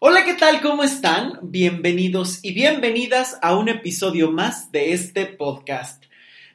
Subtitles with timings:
[0.00, 0.60] Hola, ¿qué tal?
[0.60, 1.40] ¿Cómo están?
[1.42, 6.04] Bienvenidos y bienvenidas a un episodio más de este podcast.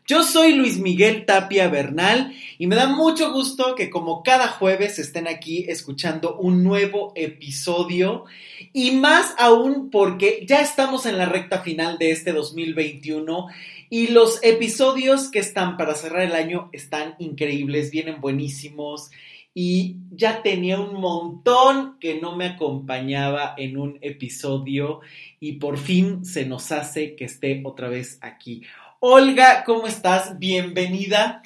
[0.08, 4.98] Yo soy Luis Miguel Tapia Bernal y me da mucho gusto que como cada jueves
[4.98, 8.24] estén aquí escuchando un nuevo episodio
[8.71, 13.47] y más aún porque ya estamos en la recta final de este 2021
[13.89, 19.12] y los episodios que están para cerrar el año están increíbles, vienen buenísimos
[19.54, 25.02] y ya tenía un montón que no me acompañaba en un episodio
[25.39, 28.63] y por fin se nos hace que esté otra vez aquí.
[28.99, 30.39] Olga, ¿cómo estás?
[30.39, 31.41] Bienvenida.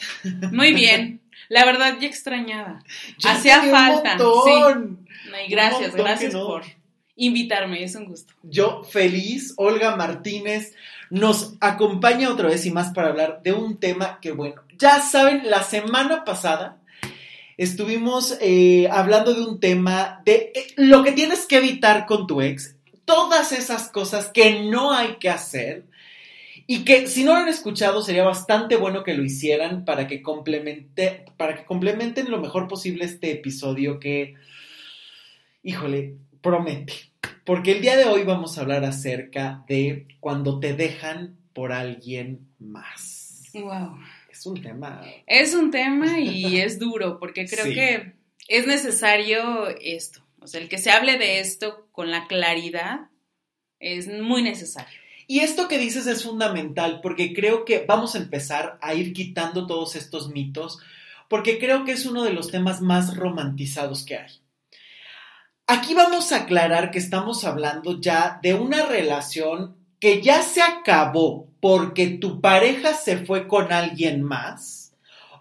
[0.51, 1.21] Muy bien.
[1.49, 2.83] La verdad, ya extrañaba.
[3.23, 4.17] Hacía falta.
[4.17, 5.49] Sí.
[5.49, 6.63] gracias, gracias por
[7.15, 8.33] invitarme, es un gusto.
[8.43, 10.73] Yo feliz, Olga Martínez
[11.09, 15.41] nos acompaña otra vez y más para hablar de un tema que, bueno, ya saben,
[15.49, 16.76] la semana pasada
[17.57, 22.41] estuvimos eh, hablando de un tema de eh, lo que tienes que evitar con tu
[22.41, 25.85] ex, todas esas cosas que no hay que hacer
[26.67, 30.21] y que si no lo han escuchado sería bastante bueno que lo hicieran para que
[30.21, 34.35] complemente, para que complementen lo mejor posible este episodio que,
[35.63, 36.93] híjole, promete.
[37.45, 42.49] Porque el día de hoy vamos a hablar acerca de cuando te dejan por alguien
[42.59, 43.43] más.
[43.53, 43.97] Wow
[44.47, 45.01] un tema.
[45.25, 48.13] Es un tema y es duro, porque creo que
[48.47, 50.21] es necesario esto.
[50.39, 53.09] O sea, el que se hable de esto con la claridad
[53.79, 54.99] es muy necesario.
[55.27, 59.67] Y esto que dices es fundamental, porque creo que vamos a empezar a ir quitando
[59.67, 60.79] todos estos mitos,
[61.27, 64.31] porque creo que es uno de los temas más romantizados que hay.
[65.67, 71.47] Aquí vamos a aclarar que estamos hablando ya de una relación que ya se acabó
[71.59, 74.93] porque tu pareja se fue con alguien más,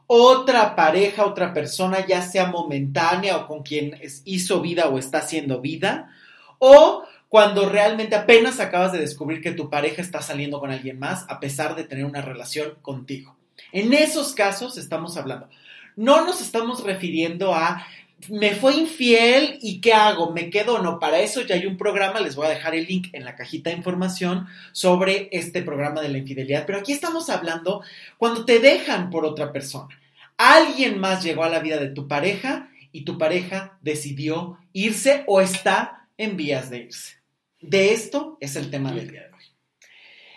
[0.06, 5.60] otra pareja, otra persona, ya sea momentánea o con quien hizo vida o está haciendo
[5.60, 6.10] vida,
[6.58, 11.26] o cuando realmente apenas acabas de descubrir que tu pareja está saliendo con alguien más
[11.28, 13.36] a pesar de tener una relación contigo.
[13.72, 15.48] En esos casos estamos hablando.
[15.96, 17.84] No nos estamos refiriendo a
[18.28, 20.32] me fue infiel y ¿qué hago?
[20.32, 20.98] ¿Me quedo o no?
[20.98, 23.70] Para eso ya hay un programa, les voy a dejar el link en la cajita
[23.70, 26.64] de información sobre este programa de la infidelidad.
[26.66, 27.82] Pero aquí estamos hablando
[28.16, 30.00] cuando te dejan por otra persona.
[30.38, 35.40] Alguien más llegó a la vida de tu pareja y tu pareja decidió irse o
[35.40, 37.16] está en vías de irse.
[37.60, 39.44] De esto es el tema del día de hoy.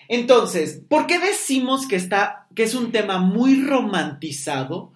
[0.09, 4.93] Entonces, ¿por qué decimos que, está, que es un tema muy romantizado?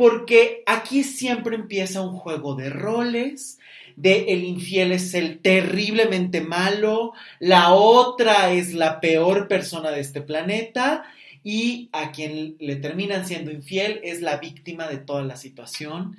[0.00, 3.58] Porque aquí siempre empieza un juego de roles,
[3.96, 10.22] de el infiel es el terriblemente malo, la otra es la peor persona de este
[10.22, 11.04] planeta
[11.44, 16.16] y a quien le terminan siendo infiel es la víctima de toda la situación.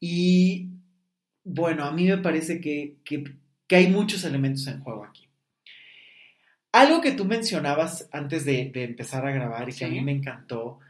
[0.00, 0.68] Y
[1.44, 2.96] bueno, a mí me parece que,
[3.68, 5.28] hay muchos elementos en juego aquí.
[6.72, 10.80] Algo que tú mencionabas antes de, empezar a grabar y que a mí me encantó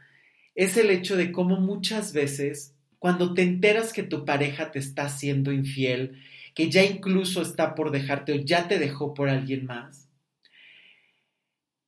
[0.55, 5.03] es el hecho de cómo muchas veces cuando te enteras que tu pareja te está
[5.03, 6.21] haciendo infiel,
[6.53, 10.07] que ya incluso está por dejarte o ya te dejó por alguien más,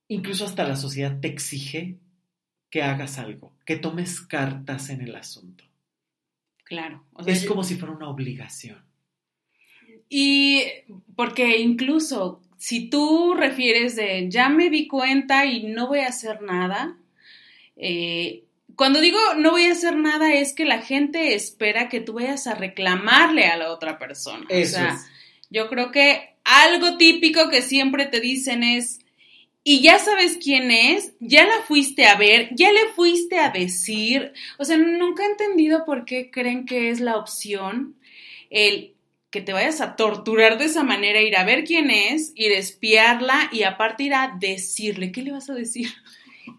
[0.08, 1.96] incluso hasta la sociedad te exige
[2.68, 5.64] que hagas algo, que tomes cartas en el asunto.
[6.64, 7.04] Claro.
[7.26, 8.84] es como si fuera una obligación.
[10.08, 10.64] Y
[11.14, 16.42] porque incluso si tú refieres de ya me di cuenta y no voy a hacer
[16.42, 16.98] nada,
[17.76, 18.45] eh,
[18.76, 22.46] cuando digo no voy a hacer nada es que la gente espera que tú vayas
[22.46, 24.46] a reclamarle a la otra persona.
[24.48, 24.98] Eso o sea,
[25.50, 29.00] yo creo que algo típico que siempre te dicen es,
[29.64, 34.32] y ya sabes quién es, ya la fuiste a ver, ya le fuiste a decir,
[34.58, 37.96] o sea, nunca he entendido por qué creen que es la opción
[38.48, 38.94] el
[39.30, 42.58] que te vayas a torturar de esa manera, ir a ver quién es, ir a
[42.58, 45.88] espiarla y aparte ir a decirle, ¿qué le vas a decir?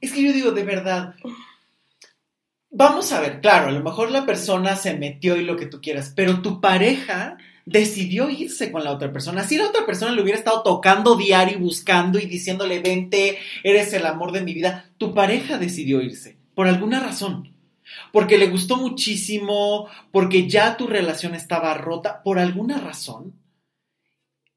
[0.01, 1.15] Es que yo digo, de verdad,
[2.69, 5.81] vamos a ver, claro, a lo mejor la persona se metió y lo que tú
[5.81, 9.43] quieras, pero tu pareja decidió irse con la otra persona.
[9.43, 13.93] Si la otra persona le hubiera estado tocando diario y buscando y diciéndole, vente, eres
[13.93, 17.53] el amor de mi vida, tu pareja decidió irse, por alguna razón.
[18.11, 23.33] Porque le gustó muchísimo, porque ya tu relación estaba rota, por alguna razón,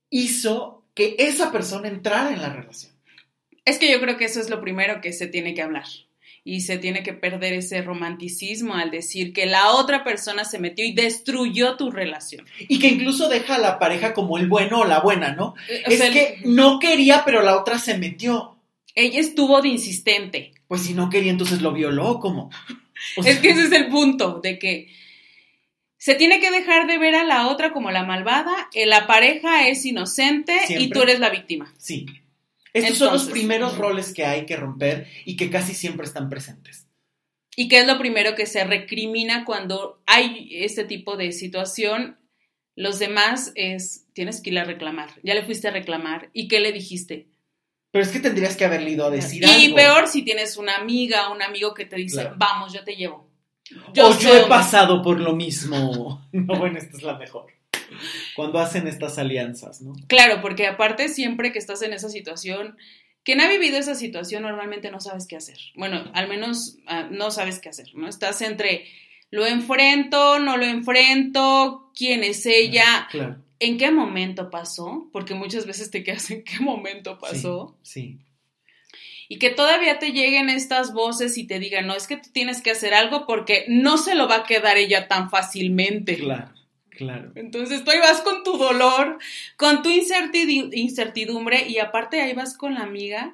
[0.08, 2.92] hizo que esa persona entrara en la relación.
[3.64, 5.84] Es que yo creo que eso es lo primero que se tiene que hablar
[6.44, 10.84] y se tiene que perder ese romanticismo al decir que la otra persona se metió
[10.84, 12.46] y destruyó tu relación.
[12.68, 15.54] Y que incluso deja a la pareja como el bueno o la buena, ¿no?
[15.68, 18.56] Eh, es que no quería, pero la otra se metió.
[18.94, 20.52] Ella estuvo de insistente.
[20.66, 22.50] Pues si no quería, entonces lo violó, ¿cómo?
[23.24, 24.88] es que ese es el punto, de que
[25.98, 29.68] se tiene que dejar de ver a la otra como la malvada, eh, la pareja
[29.68, 31.74] es inocente y tú eres la víctima.
[31.76, 32.06] Sí.
[32.72, 36.86] Estos son los primeros roles que hay que romper y que casi siempre están presentes.
[37.56, 42.18] ¿Y qué es lo primero que se recrimina cuando hay este tipo de situación?
[42.76, 45.10] Los demás es, tienes que ir a reclamar.
[45.22, 46.30] Ya le fuiste a reclamar.
[46.32, 47.28] ¿Y qué le dijiste?
[47.90, 49.74] Pero es que tendrías que haberle ido a decir y algo.
[49.76, 52.36] peor si tienes una amiga, un amigo que te dice, Claro.
[52.38, 53.28] vamos, yo te llevo.
[54.00, 54.48] o sé yo he dónde".
[54.48, 56.24] pasado por lo mismo.
[56.32, 57.46] No, bueno, esta es la mejor.
[58.36, 59.94] Cuando hacen estas alianzas, ¿no?
[60.08, 62.76] Claro, porque aparte siempre que estás en esa situación,
[63.24, 65.58] quien ha vivido esa situación normalmente no sabes qué hacer.
[65.74, 68.08] Bueno, al menos ah, no sabes qué hacer, ¿no?
[68.08, 68.86] Estás entre
[69.30, 73.36] lo enfrento, no lo enfrento, quién es ella, Claro.
[73.60, 77.76] en qué momento pasó, porque muchas veces te quedas en qué momento pasó.
[77.82, 78.18] Sí.
[79.28, 82.60] Y que todavía te lleguen estas voces y te digan, no, es que tú tienes
[82.62, 86.16] que hacer algo porque no se lo va a quedar ella tan fácilmente.
[86.18, 86.50] Claro,
[87.00, 87.32] claro.
[87.34, 89.18] Entonces tú ahí vas con tu dolor,
[89.56, 93.32] con tu incertidumbre y aparte ahí vas con la amiga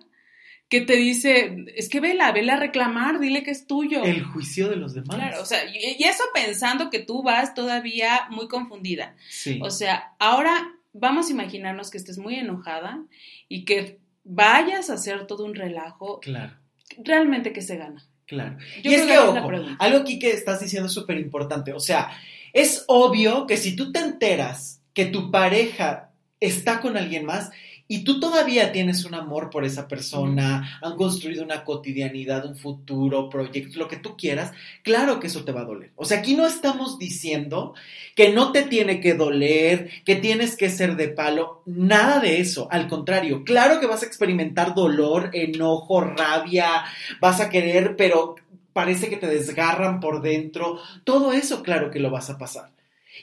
[0.68, 4.02] que te dice, es que vela, vela a reclamar, dile que es tuyo.
[4.04, 5.16] El juicio de los demás.
[5.16, 9.14] Claro, o sea, y eso pensando que tú vas todavía muy confundida.
[9.28, 9.60] sí.
[9.62, 13.00] O sea, ahora vamos a imaginarnos que estés muy enojada
[13.48, 16.20] y que vayas a hacer todo un relajo.
[16.20, 16.54] claro,
[16.98, 18.04] Realmente que se gana.
[18.26, 18.58] claro.
[18.82, 21.72] Yo y es que, ojo, algo aquí que estás diciendo es súper importante.
[21.72, 22.10] O sea,
[22.56, 26.10] es obvio que si tú te enteras que tu pareja
[26.40, 27.50] está con alguien más
[27.86, 33.28] y tú todavía tienes un amor por esa persona, han construido una cotidianidad, un futuro,
[33.28, 35.92] proyecto, lo que tú quieras, claro que eso te va a doler.
[35.96, 37.74] O sea, aquí no estamos diciendo
[38.16, 42.68] que no te tiene que doler, que tienes que ser de palo, nada de eso.
[42.70, 46.84] Al contrario, claro que vas a experimentar dolor, enojo, rabia,
[47.20, 48.36] vas a querer, pero
[48.76, 50.78] parece que te desgarran por dentro.
[51.02, 52.72] Todo eso, claro que lo vas a pasar.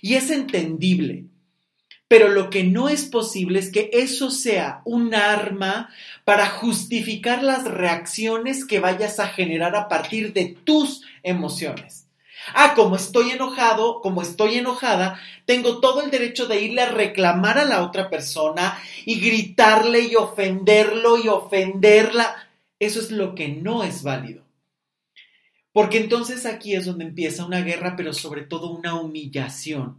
[0.01, 1.25] Y es entendible.
[2.07, 5.91] Pero lo que no es posible es que eso sea un arma
[6.25, 12.07] para justificar las reacciones que vayas a generar a partir de tus emociones.
[12.55, 17.59] Ah, como estoy enojado, como estoy enojada, tengo todo el derecho de irle a reclamar
[17.59, 18.75] a la otra persona
[19.05, 22.49] y gritarle y ofenderlo y ofenderla.
[22.79, 24.42] Eso es lo que no es válido.
[25.73, 29.97] Porque entonces aquí es donde empieza una guerra, pero sobre todo una humillación.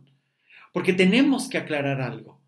[0.72, 2.40] Porque tenemos que aclarar algo.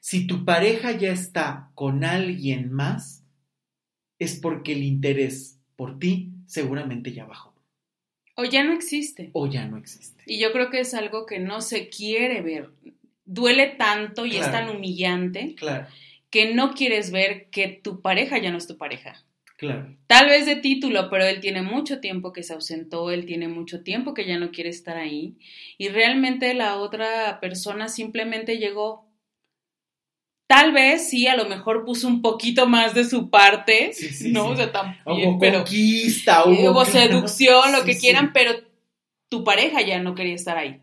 [0.00, 3.24] Si tu pareja ya está con alguien más,
[4.18, 7.54] es porque el interés por ti seguramente ya bajó
[8.34, 9.30] O ya no existe.
[9.32, 10.22] o ya no existe.
[10.26, 12.70] Y yo creo que es algo que no se quiere ver.
[13.24, 15.86] Duele tanto y es tan humillante Claro,
[16.30, 19.24] que no quieres ver que tu pareja ya no es tu pareja.
[19.58, 23.48] Claro, Tal vez de título, pero él tiene mucho tiempo que se ausentó, él tiene
[23.48, 25.36] mucho tiempo que ya no quiere estar ahí.
[25.76, 29.06] Y realmente la otra persona simplemente llegó.
[30.48, 34.32] Tal vez sí, a lo mejor puso un poquito más de su parte, Sí, sí,
[34.32, 34.46] ¿no?
[34.46, 34.52] sí.
[34.52, 38.52] O sea, también, Hubo pero conquista, hubo, hubo, seducción, lo que quieran, pero
[39.28, 40.80] tu pareja ya no quería estar ahí.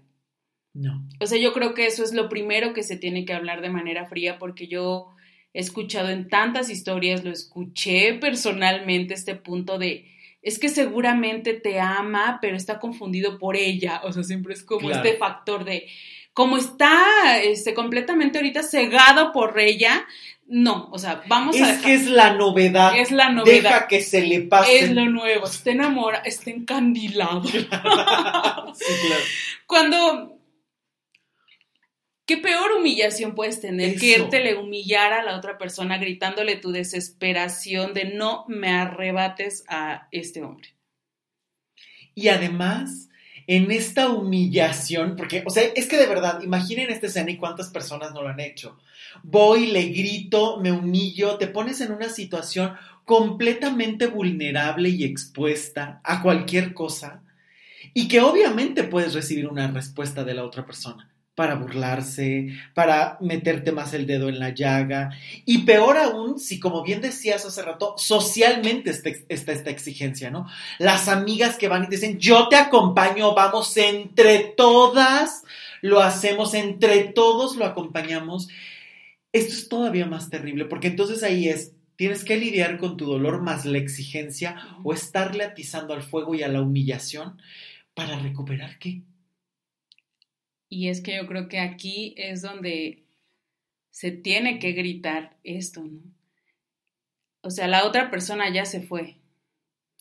[0.76, 3.62] No, O sea, yo creo que eso es lo primero que se tiene que hablar
[3.62, 5.15] de manera fría porque yo
[5.56, 10.06] he escuchado en tantas historias, lo escuché personalmente este punto de,
[10.42, 14.02] es que seguramente te ama, pero está confundido por ella.
[14.04, 15.04] O sea, siempre es como Claro.
[15.04, 15.88] este factor de,
[16.34, 20.06] como está este, completamente ahorita cegado por ella,
[20.46, 23.00] no, o sea, vamos a es que es la novedad.
[23.00, 23.64] Es la novedad.
[23.64, 24.80] Deja que se le pase.
[24.80, 27.44] Es lo nuevo, está enamorado, está encandilado.
[27.48, 29.24] sí, claro.
[29.66, 30.32] Cuando.
[32.26, 37.94] ¿Qué peor humillación puedes tener que irte humillar a la otra persona gritándole tu desesperación
[37.94, 40.70] de no me arrebates a este hombre?
[42.16, 43.10] Y además,
[43.46, 47.70] en esta humillación, porque, o sea, es que de verdad, imaginen esta escena y cuántas
[47.70, 48.80] personas no lo han hecho.
[49.22, 56.24] Voy, le grito, me humillo, te pones en una situación completamente vulnerable y expuesta a
[56.24, 57.22] cualquier cosa
[57.94, 63.74] y que obviamente puedes recibir una respuesta de la otra persona para burlarse, para meterte
[63.74, 65.12] más el dedo en la llaga.
[65.46, 70.48] Y peor aún, si como bien decías hace rato, socialmente está, está esta exigencia, ¿no?
[70.80, 75.44] Las amigas que van y dicen, yo te acompaño, vamos entre todas,
[75.82, 78.48] lo hacemos, entre todos lo acompañamos.
[79.34, 83.42] Esto es todavía más terrible, porque entonces ahí es, tienes que lidiar con tu dolor
[83.42, 87.42] más la exigencia o estarle atizando al fuego y a la humillación
[87.94, 89.02] para recuperar qué.
[90.70, 93.06] Y es que yo creo que aquí es donde
[93.92, 96.02] se tiene que gritar esto, ¿no?
[97.42, 99.18] O sea, la otra persona ya se fue.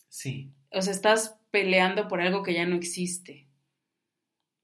[0.09, 3.47] Sí, O sea, estás peleando por algo que ya no existe.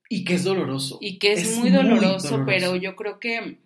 [0.10, 0.98] Y que es doloroso.
[1.00, 3.60] Y que es, muy, doloroso, pero yo creo que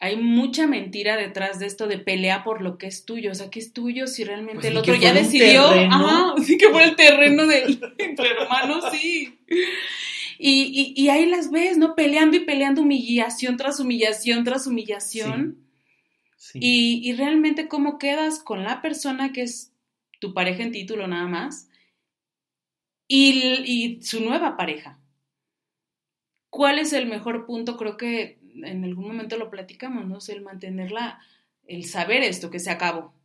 [0.00, 3.32] hay mucha mentira detrás de esto de pelea por lo que es tuyo.
[3.32, 5.68] O sea, ¿qué es tuyo si realmente Pues el otro ya decidió?
[5.68, 5.94] terreno.
[5.94, 9.38] Ajá, sí que fue el terreno del entre hermanos, sí.
[10.38, 11.94] Y, y, y ahí las ves, ¿no?
[11.94, 15.66] Peleando y peleando humillación tras humillación tras humillación.
[16.36, 16.58] Sí.
[16.62, 19.72] Y, y realmente cómo quedas con la persona que es
[20.20, 21.68] tu pareja en título nada más
[23.08, 25.00] y, y su nueva pareja.
[26.50, 27.76] ¿Cuál es el mejor punto?
[27.76, 30.18] Creo que en algún momento lo platicamos, ¿no?
[30.32, 31.20] El mantenerla,
[31.66, 33.17] el saber esto que se acabó.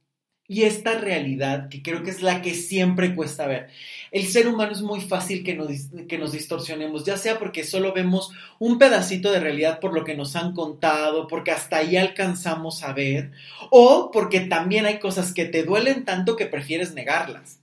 [0.48, 3.70] Y esta realidad, que creo que es la que siempre cuesta ver.
[4.12, 5.70] El ser humano es muy fácil que nos,
[6.08, 10.16] que nos distorsionemos, ya sea porque solo vemos un pedacito de realidad por lo que
[10.16, 13.32] nos han contado, porque hasta ahí alcanzamos a ver,
[13.70, 17.60] o porque también hay cosas que te duelen tanto que prefieres negarlas.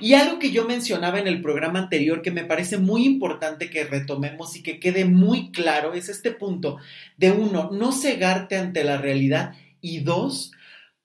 [0.00, 3.84] Y algo que yo mencionaba en el programa anterior que me parece muy importante que
[3.84, 6.78] retomemos y que quede muy claro es este punto
[7.16, 10.52] de uno, no cegarte ante la realidad y dos,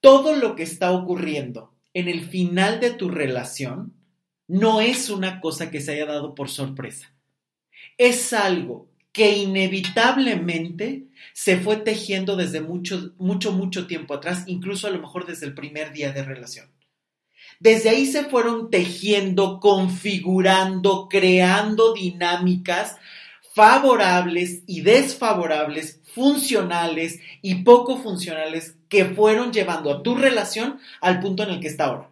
[0.04, 3.94] todo lo que está ocurriendo en el final de tu relación
[4.46, 7.14] no es una cosa que se haya dado por sorpresa.
[7.96, 14.90] Es algo que inevitablemente se fue tejiendo desde mucho, mucho, mucho tiempo atrás, incluso a
[14.90, 16.70] lo mejor desde el primer día de relación.
[17.58, 22.98] Desde ahí se fueron tejiendo, configurando, creando dinámicas
[23.54, 31.42] favorables y desfavorables, funcionales y poco funcionales que fueron llevando a tu relación al punto
[31.42, 32.10] en el que está ahora.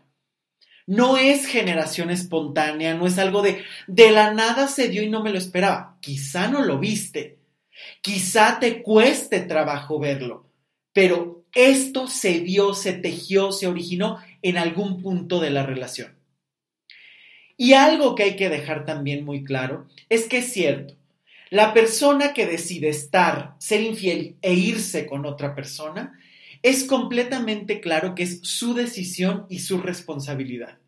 [0.87, 5.23] No es generación espontánea, no es algo de de la nada se dio y no
[5.23, 5.97] me lo esperaba.
[6.01, 7.39] Quizá no lo viste,
[8.01, 10.51] quizá te cueste trabajo verlo,
[10.93, 16.17] pero esto se dio, se tejió, se originó en algún punto de la relación.
[17.57, 20.95] Y algo que hay que dejar también muy claro es que es cierto,
[21.53, 26.19] la persona que decide estar, ser infiel e irse con otra persona,
[26.63, 30.79] es completamente claro que es su decisión y su responsabilidad.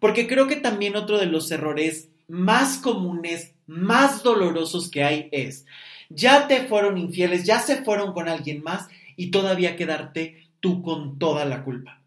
[0.00, 5.64] Porque creo que también otro de los errores más comunes, más dolorosos que hay es,
[6.10, 11.18] ya te fueron infieles, ya se fueron con alguien más y todavía quedarte tú con
[11.18, 12.02] toda la culpa.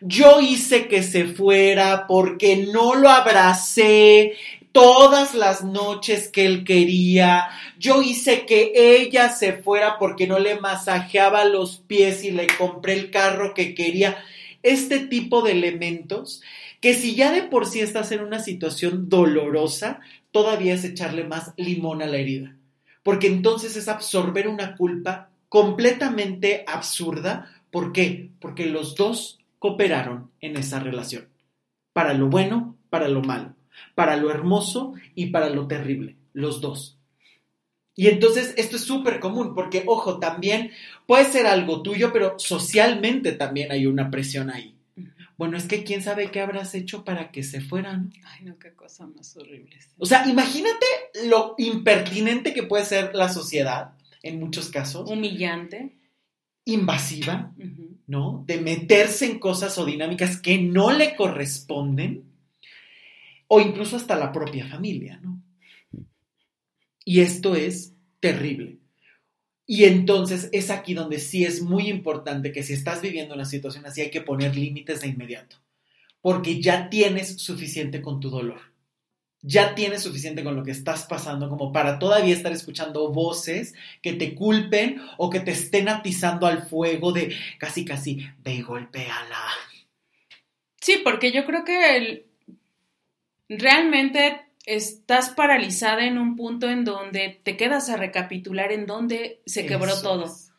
[0.00, 4.34] Yo hice que se fuera porque no lo abracé
[4.76, 7.48] todas las noches que él quería.
[7.78, 12.92] Yo hice que ella se fuera porque no le masajeaba los pies y le compré
[12.92, 14.22] el carro que quería.
[14.62, 16.42] Este tipo de elementos
[16.82, 21.54] que si ya de por sí estás en una situación dolorosa, todavía es echarle más
[21.56, 22.54] limón a la herida.
[23.02, 27.50] Porque entonces es absorber una culpa completamente absurda.
[27.70, 28.28] ¿Por qué?
[28.40, 31.30] Porque los dos cooperaron en esa relación.
[31.94, 33.55] Para lo bueno, para lo malo.
[33.94, 36.16] Para lo hermoso y para lo terrible.
[36.32, 36.98] Los dos.
[37.94, 40.70] Y entonces esto es súper común porque, ojo, también
[41.06, 44.74] puede ser algo tuyo, pero socialmente también hay una presión ahí.
[45.38, 48.12] Bueno, es que quién sabe qué habrás hecho para que se fueran.
[48.24, 49.80] Ay, no, qué cosa más horrible.
[49.80, 49.88] sí.
[49.98, 50.86] O sea, imagínate
[51.26, 53.92] lo impertinente que puede ser la sociedad
[54.22, 55.96] en muchos casos, Humillante.
[56.64, 57.52] invasiva.
[58.06, 58.44] ¿no?
[58.46, 62.24] De meterse en cosas o dinámicas que no le corresponden,
[63.48, 65.42] o incluso hasta la propia familia, ¿no?
[67.04, 68.78] Y esto es terrible.
[69.66, 73.86] Y entonces es aquí donde sí es muy importante que si estás viviendo una situación
[73.86, 75.56] así hay que poner límites de inmediato,
[76.20, 78.60] porque ya tienes suficiente con tu dolor.
[79.42, 84.14] Ya tienes suficiente con lo que estás pasando como para todavía estar escuchando voces que
[84.14, 89.44] te culpen o que te estén atizando al fuego de casi casi ve y golpéala.
[90.80, 92.25] Sí, porque yo creo que el-
[93.48, 99.66] realmente estás paralizada en un punto en donde te quedas a recapitular en dónde se
[99.66, 100.24] quebró Eso todo.
[100.26, 100.50] es.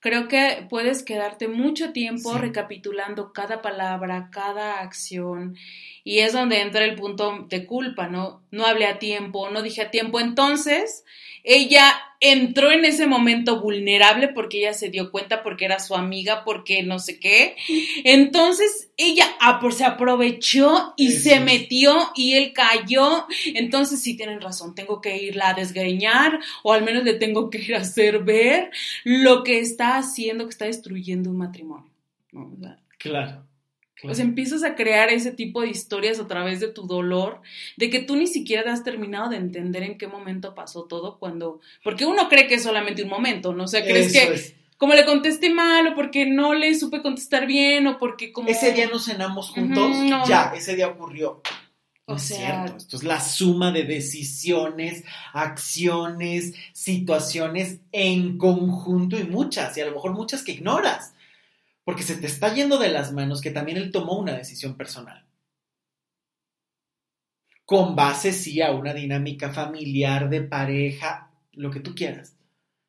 [0.00, 2.38] Creo que puedes quedarte mucho tiempo Sí.
[2.40, 5.56] recapitulando cada palabra, cada acción,
[6.04, 8.42] y es donde entra el punto de culpa, ¿no?
[8.50, 10.20] No hablé a tiempo, no dije a tiempo.
[10.20, 11.04] Entonces,
[11.44, 16.44] ella entró en ese momento vulnerable porque ella se dio cuenta, porque era su amiga,
[16.44, 17.56] porque no sé qué.
[18.04, 19.26] Entonces, ella
[19.70, 21.40] se aprovechó y Eso se es.
[21.42, 23.26] metió y él cayó.
[23.54, 27.58] Entonces, sí tienen razón, tengo que irla a desgreñar o al menos le tengo que
[27.58, 28.70] ir a hacer ver
[29.04, 31.90] lo que está haciendo, que está destruyendo un matrimonio.
[32.98, 33.44] Claro.
[34.14, 37.40] Sea, empiezas a crear ese tipo de historias a través de tu dolor,
[37.76, 41.60] de que tú ni siquiera has terminado de entender en qué momento pasó todo cuando,
[41.84, 43.64] porque uno cree que es solamente un momento, ¿no?
[43.64, 44.54] O sea, crees Eso que es.
[44.76, 48.48] como le contesté mal o porque no le supe contestar bien o porque como...
[48.48, 50.26] Ese día nos cenamos juntos, Ujú, no.
[50.26, 51.40] ya, ese día ocurrió.
[52.04, 52.76] O No O es sea- cierto.
[52.78, 59.92] Esto es la suma de decisiones, acciones, situaciones en conjunto y muchas, y a lo
[59.92, 61.14] mejor muchas que ignoras,
[61.84, 65.24] porque se te está yendo de las manos que también él tomó una decisión personal.
[67.64, 72.36] Con base, sí, a una dinámica familiar, de pareja, lo que tú quieras.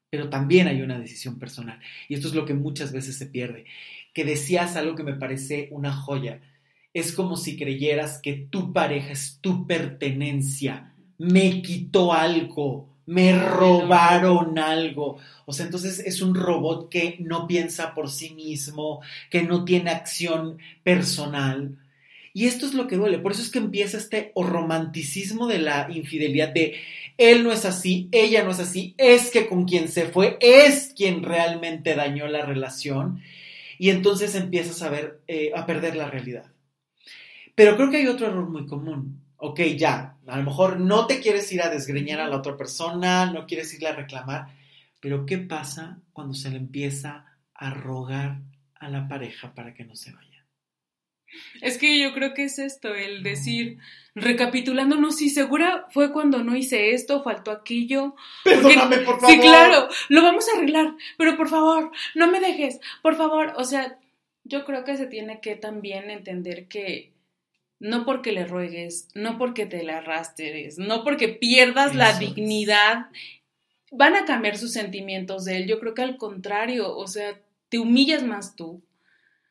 [0.10, 1.80] Pero también hay una decisión personal.
[2.08, 3.66] Y esto es lo que muchas veces se pierde.
[4.14, 6.42] Que decías algo que me parece una joya
[6.94, 10.94] es como si creyeras que tu pareja es tu pertenencia.
[11.18, 15.18] Me quitó algo, me robaron algo.
[15.46, 19.92] O sea, entonces es un robot que no piensa por sí mismo, que no tiene
[19.92, 21.78] acción personal.
[22.34, 23.20] Y esto es lo que duele.
[23.20, 26.76] Por eso es que empieza este romanticismo de la infidelidad de
[27.18, 30.94] él no es así, ella no es así, es que con quien se fue es
[30.96, 33.22] quien realmente dañó la relación.
[33.78, 36.52] Y entonces empiezas a ver, eh, a perder la realidad.
[37.56, 39.23] Pero creo que hay otro error muy común.
[39.46, 43.26] Ok, ya, a lo mejor no te quieres ir a desgreñar a la otra persona,
[43.26, 44.48] no quieres irle a reclamar,
[45.02, 48.40] pero ¿qué pasa cuando se le empieza a rogar
[48.76, 50.46] a la pareja para que no se vaya?
[51.60, 53.80] Es que yo creo que es esto, el decir,
[54.16, 58.16] recapitulando, no, sí, segura fue cuando no hice esto, faltó aquello.
[58.46, 59.30] Perdóname, por favor.
[59.30, 63.52] Sí, claro, lo vamos a arreglar, pero por favor, no me dejes, por favor.
[63.58, 64.00] O sea,
[64.46, 67.13] yo creo que se tiene que también entender que
[67.84, 73.08] no porque le ruegues, no porque te la arrastres, no porque pierdas la Eso dignidad,
[73.92, 75.68] van a cambiar sus sentimientos de él.
[75.68, 78.82] Yo creo que al contrario, o sea, te humillas más tú.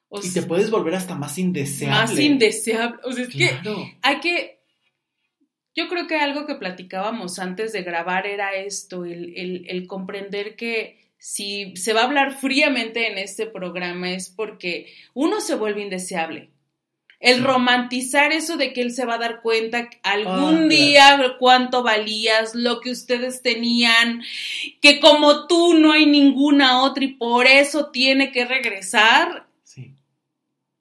[0.09, 1.97] O Y te puedes volver hasta más indeseable.
[2.01, 2.99] más indeseable.
[3.05, 3.51] O sea, es que
[4.03, 4.59] hay que.
[5.75, 10.55] Yo creo que algo que platicábamos antes de grabar era esto, el, el- el comprender
[10.57, 15.83] que si se va a hablar fríamente en este programa es porque uno se vuelve
[15.83, 16.51] indeseable.
[17.23, 20.69] El romantizar eso de que él se va a dar cuenta algún Ah, claro.
[20.69, 24.23] día cuánto valías, lo que ustedes tenían,
[24.81, 29.95] que como tú no hay ninguna otra y por eso tiene que regresar, Sí.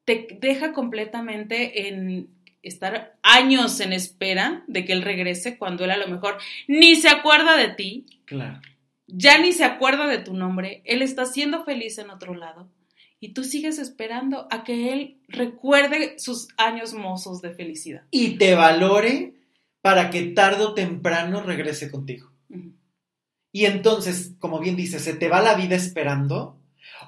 [0.04, 2.28] te deja completamente en
[2.64, 6.38] estar años en espera de que él regrese cuando él a lo mejor
[6.68, 8.60] ni se acuerda de ti, Claro.
[9.06, 12.68] ya ni se acuerda de tu nombre, él está siendo feliz en otro lado
[13.24, 18.02] y tú sigues esperando a que él recuerde sus años mozos de felicidad.
[18.10, 19.36] Y te valore
[19.82, 22.32] para que tarde o temprano regrese contigo.
[23.52, 26.60] Y entonces, como bien dices, se te va la vida esperando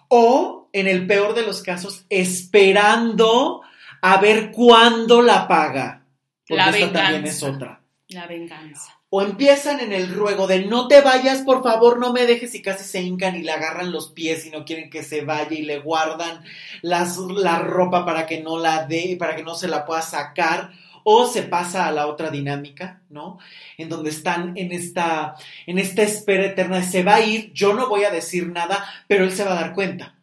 [0.08, 3.62] o, en el peor de los casos, esperando
[4.02, 6.06] a ver cuándo la paga.
[6.48, 7.82] Porque La esta también es otra.
[8.10, 9.02] La venganza.
[9.16, 12.64] O empiezan en el ruego de no te vayas, por favor, no me dejes y
[12.64, 15.62] casi se hincan y le agarran los pies y no quieren que se vaya y
[15.62, 16.44] le guardan
[16.82, 20.72] las, la ropa para que no la dé, para que no se la pueda sacar.
[21.04, 23.38] O se pasa a la otra dinámica, ¿no?
[23.78, 25.36] En donde están en esta,
[25.68, 29.26] en esta espera eterna se va a ir, yo no voy a decir nada, pero
[29.26, 30.16] él se va a dar cuenta.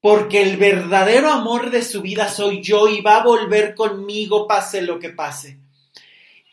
[0.00, 4.82] Porque el verdadero amor de su vida soy yo y va a volver conmigo pase
[4.82, 5.60] lo que pase.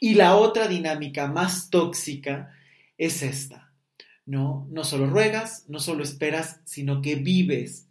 [0.03, 2.51] Y la otra dinámica más tóxica
[2.97, 3.71] es esta.
[4.25, 7.87] No, no solo ruegas, no solo esperas, sino que vives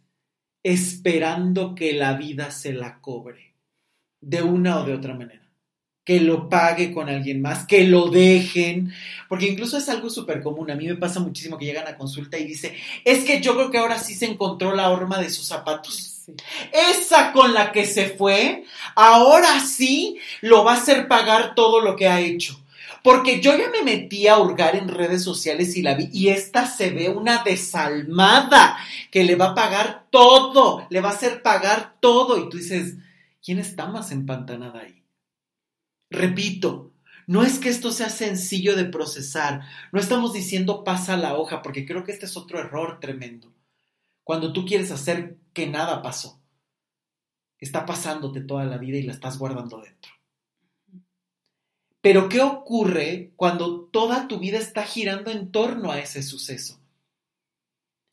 [0.61, 3.55] esperando que la vida se la cobre
[4.21, 5.49] de una o de otra manera.
[6.05, 8.93] Que lo pague con alguien más, que lo dejen,
[9.27, 10.69] porque incluso es algo súper común.
[10.69, 13.71] A mí me pasa muchísimo que llegan a consulta y dice, es que yo creo
[13.71, 16.12] que ahora sí se encontró la horma de sus zapatos.
[16.71, 21.95] Esa con la que se fue, ahora sí lo va a hacer pagar todo lo
[21.95, 22.59] que ha hecho.
[23.03, 26.65] Porque yo ya me metí a hurgar en redes sociales y la vi, y esta
[26.65, 28.77] se ve una desalmada
[29.11, 32.37] que le va a pagar todo, le va a hacer pagar todo.
[32.37, 32.95] Y tú dices,
[33.43, 35.03] ¿quién está más empantanada ahí?
[36.09, 36.93] Repito,
[37.27, 41.85] no es que esto sea sencillo de procesar, no estamos diciendo pasa la hoja, porque
[41.85, 43.51] creo que este es otro error tremendo.
[44.23, 46.41] Cuando tú quieres hacer que nada pasó,
[47.59, 50.11] está pasándote toda la vida y la estás guardando dentro.
[52.01, 56.81] Pero ¿qué ocurre cuando toda tu vida está girando en torno a ese suceso?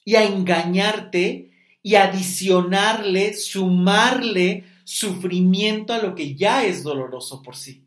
[0.04, 1.50] Y a engañarte
[1.82, 7.84] y adicionarle, sumarle sufrimiento a lo que ya es doloroso por sí.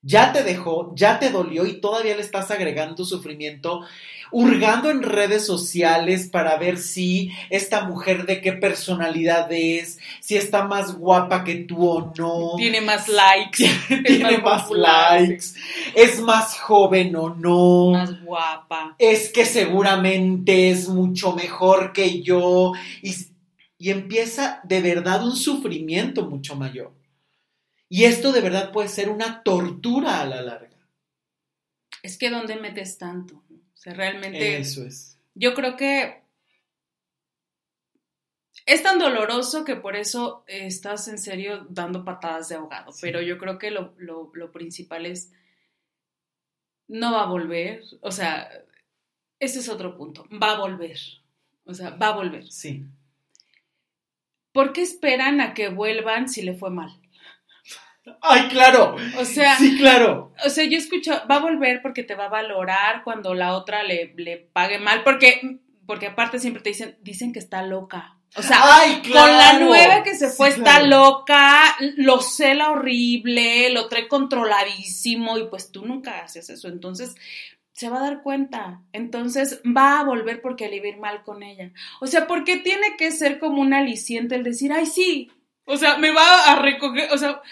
[0.00, 3.82] Ya te dejó, ya te dolió y todavía le estás agregando sufrimiento,
[4.32, 10.64] hurgando en redes sociales para ver si esta mujer de qué personalidad es, si está
[10.64, 13.64] más guapa que tú o no, Tiene más likes.
[14.06, 15.44] tiene más más popular, likes,
[15.94, 18.96] es más joven o no, Más guapa.
[18.98, 23.14] es que seguramente es mucho mejor que yo y,
[23.78, 26.92] y empieza de verdad un sufrimiento mucho mayor.
[27.88, 30.70] Y esto de verdad puede ser una tortura a la larga.
[32.02, 33.42] Es que ¿dónde metes tanto?
[33.82, 34.58] O sea, realmente...
[34.58, 35.18] Eso es.
[35.34, 36.22] Yo creo que
[38.64, 43.38] es tan doloroso que por eso estás en serio dando patadas de ahogado, pero yo
[43.38, 45.32] creo que lo, principal es,
[46.86, 48.48] no va a volver, o sea,
[49.40, 50.98] ese es otro punto, va a volver,
[51.64, 52.52] o sea, va a volver.
[52.52, 52.86] Sí.
[54.52, 57.01] ¿Por qué esperan a que vuelvan si le fue mal?
[58.20, 58.96] Ay, claro.
[59.18, 60.32] O sea, sí, claro.
[60.44, 63.82] O sea, yo escucho, va a volver porque te va a valorar cuando la otra
[63.82, 68.18] le, le pague mal, porque, porque aparte siempre te dicen, dicen que está loca.
[68.34, 68.60] O sea,
[69.02, 75.48] con la nueva que se fue está loca, lo cela horrible, lo trae controladísimo y
[75.48, 76.68] pues tú nunca haces eso.
[76.68, 77.14] Entonces,
[77.74, 78.80] se va a dar cuenta.
[78.92, 81.72] Entonces, va a volver porque le ir mal con ella.
[82.00, 85.30] O sea, ¿por qué tiene que ser como un aliciente el decir, ay, sí?
[85.66, 87.42] O sea, me va a recoger, o sea,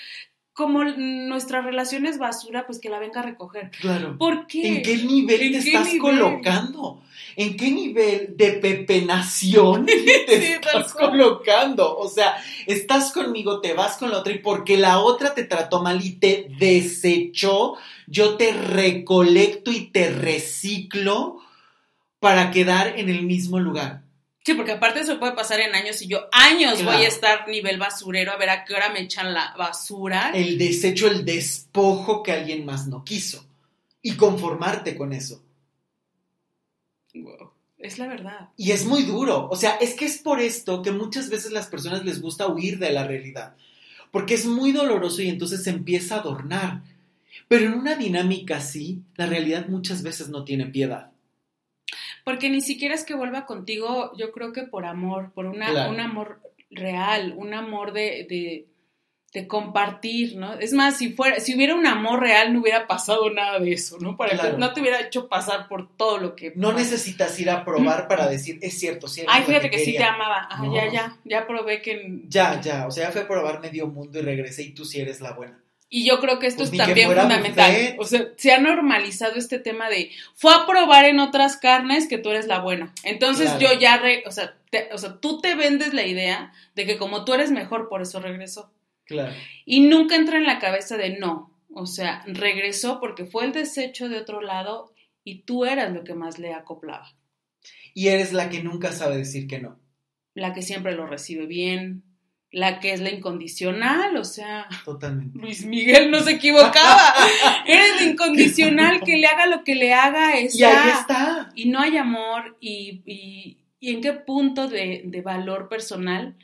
[0.52, 3.70] como nuestra relación es basura, pues que la venga a recoger.
[3.80, 4.18] Claro.
[4.18, 4.66] ¿Por qué?
[4.66, 7.02] ¿En qué nivel te estás colocando?
[7.36, 9.86] ¿En qué nivel de pepenación
[10.26, 11.96] te estás colocando?
[11.96, 12.36] O sea,
[12.66, 16.12] estás conmigo, te vas con la otra y porque la otra te trató mal y
[16.12, 21.38] te desechó, yo te recolecto y te reciclo
[22.18, 24.02] para quedar en el mismo lugar.
[24.50, 27.78] Sí, porque aparte eso puede pasar en años y yo años voy a estar nivel
[27.78, 30.32] basurero a ver a qué hora me echan la basura.
[30.34, 33.46] El desecho, el despojo que alguien más no quiso.
[34.02, 35.40] Y conformarte con eso.
[37.14, 37.52] Wow.
[37.78, 38.48] Es la verdad.
[38.56, 39.48] Y es muy duro.
[39.52, 42.80] O sea, es que es por esto que muchas veces las personas les gusta huir
[42.80, 43.54] de la realidad.
[44.10, 46.82] Porque es muy doloroso y entonces se empieza a adornar.
[47.46, 51.09] Pero en una dinámica así, la realidad muchas veces no tiene piedad
[52.30, 55.98] porque ni siquiera es que vuelva contigo, yo creo que por amor, por una, un
[55.98, 56.40] amor
[56.70, 58.24] real, un amor de,
[59.32, 60.54] de, compartir, ¿no?
[60.54, 63.98] Es más, si fuera, si hubiera un amor real, no hubiera pasado nada de eso,
[63.98, 64.16] ¿no?
[64.16, 66.52] Para que no te hubiera hecho pasar por todo lo que.
[66.54, 69.22] No necesitas ir a probar para decir, es cierto, sí.
[69.26, 70.46] Ay, fíjate que, sí te amaba.
[70.48, 72.22] Ah, ya, ya, ya probé que.
[72.28, 75.00] Ya, ya, o sea, ya fui a probar medio mundo y regresé y tú sí
[75.00, 75.60] eres la buena.
[75.92, 77.96] Y yo creo que esto pues es también fundamental.
[77.98, 82.16] O sea, se ha normalizado este tema de fue a probar en otras carnes que
[82.16, 82.94] tú eres la buena.
[83.02, 84.54] Entonces yo ya, o, sea,
[84.92, 88.20] o sea, tú te vendes la idea de que como tú eres mejor, por eso
[88.20, 88.72] regresó.
[89.04, 89.34] Claro.
[89.64, 91.52] Y nunca entra en la cabeza de no.
[91.74, 94.92] O sea, regresó porque fue el desecho de otro lado
[95.24, 97.12] y tú eras lo que más le acoplaba.
[97.94, 99.80] Y eres la que nunca sabe decir que no.
[100.34, 102.04] La que siempre lo recibe bien,
[102.52, 105.38] la que es la incondicional, o sea, Totalmente.
[105.38, 107.14] Luis Miguel no se equivocaba.
[107.66, 110.36] Eres la incondicional que le haga lo que le haga.
[110.36, 111.52] Esa, y ahí está.
[111.54, 112.56] Y no hay amor.
[112.60, 116.36] Y, y, y en qué punto de, de, valor personal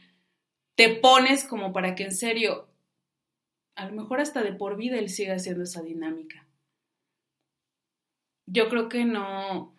[0.77, 2.69] te pones como para que en serio,
[3.75, 6.47] a lo mejor hasta de por vida él siga haciendo esa dinámica.
[8.47, 9.75] Yo creo que no.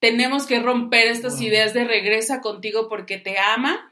[0.00, 3.89] Tenemos que romper estas ideas de regresa contigo porque te ama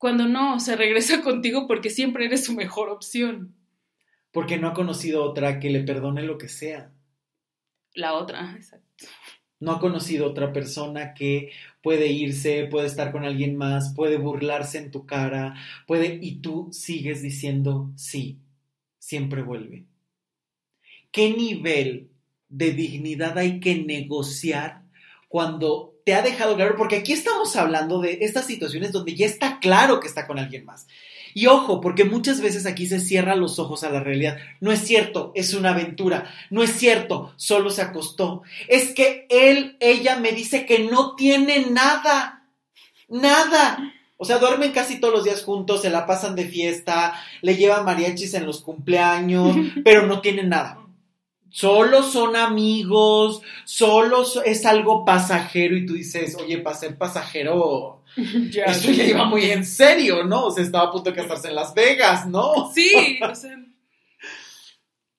[0.00, 3.54] cuando no, se regresa contigo porque siempre eres su mejor opción.
[4.32, 6.90] Porque no ha conocido otra que le perdone lo que sea.
[7.92, 9.06] La otra, exacto.
[9.58, 14.78] No ha conocido otra persona que puede irse, puede estar con alguien más, puede burlarse
[14.78, 15.54] en tu cara,
[15.86, 18.38] puede y tú sigues diciendo sí,
[18.98, 19.84] siempre vuelve.
[21.10, 22.08] ¿Qué nivel
[22.48, 24.79] de dignidad hay que negociar
[25.30, 29.60] cuando te ha dejado claro, porque aquí estamos hablando de estas situaciones donde ya está
[29.60, 30.88] claro que está con alguien más.
[31.34, 34.38] Y ojo, porque muchas veces aquí se cierran los ojos a la realidad.
[34.58, 36.28] No es cierto, es una aventura.
[36.50, 38.42] No es cierto, solo se acostó.
[38.66, 42.48] Es que él, ella me dice que no tiene nada.
[43.08, 43.78] Nada.
[44.16, 47.84] O sea, duermen casi todos los días juntos, se la pasan de fiesta, le llevan
[47.84, 50.79] mariachis en los cumpleaños, pero no tienen nada
[51.50, 58.90] solo son amigos, solo es algo pasajero y tú dices, oye, para ser pasajero, esto
[58.92, 60.46] ya iba muy en serio, ¿no?
[60.46, 62.70] O sea, estaba a punto de casarse en Las Vegas, ¿no?
[62.74, 63.58] Sí, o sea,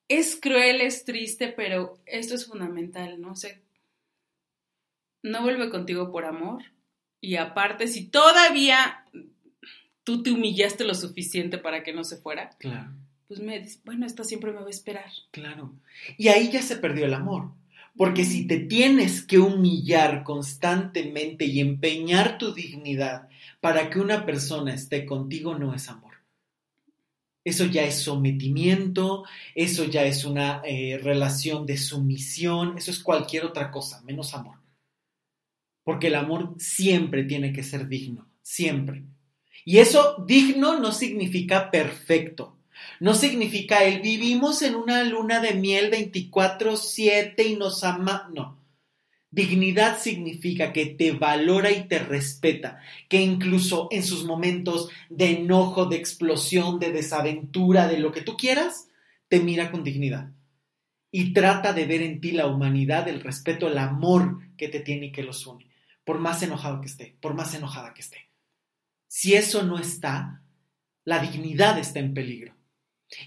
[0.07, 3.31] es cruel, es triste, pero esto es fundamental, ¿no?
[3.31, 3.57] O sea,
[5.23, 6.63] no vuelve contigo por amor
[7.19, 9.05] y aparte, si todavía
[10.03, 12.91] tú te humillaste lo suficiente para que no se fuera, claro
[13.31, 15.09] pues me bueno, esta siempre me va a esperar.
[15.31, 15.73] Claro.
[16.17, 17.53] Y ahí ya se perdió el amor.
[17.95, 23.29] Porque si te tienes que humillar constantemente y empeñar tu dignidad
[23.61, 26.15] para que una persona esté contigo, no es amor.
[27.45, 29.23] Eso ya es sometimiento,
[29.55, 34.57] eso ya es una eh, relación de sumisión, eso es cualquier otra cosa, menos amor.
[35.85, 39.05] Porque el amor siempre tiene que ser digno, siempre.
[39.63, 42.57] Y eso digno no significa perfecto
[42.99, 48.29] No significa el vivimos en una luna de miel 24/7 y nos ama.
[48.33, 48.61] No.
[49.31, 55.85] Dignidad significa que te valora y te respeta, que incluso en sus momentos de enojo,
[55.85, 58.89] de explosión, de desaventura, de lo que tú quieras,
[59.29, 60.31] te mira con dignidad.
[61.11, 65.07] Y trata de ver en ti la humanidad, el respeto, el amor que te tiene
[65.07, 65.69] y que los une,
[66.03, 68.29] por más enojado que esté, por más enojada que esté.
[69.07, 70.41] Si eso no está,
[71.05, 72.53] la dignidad está en peligro.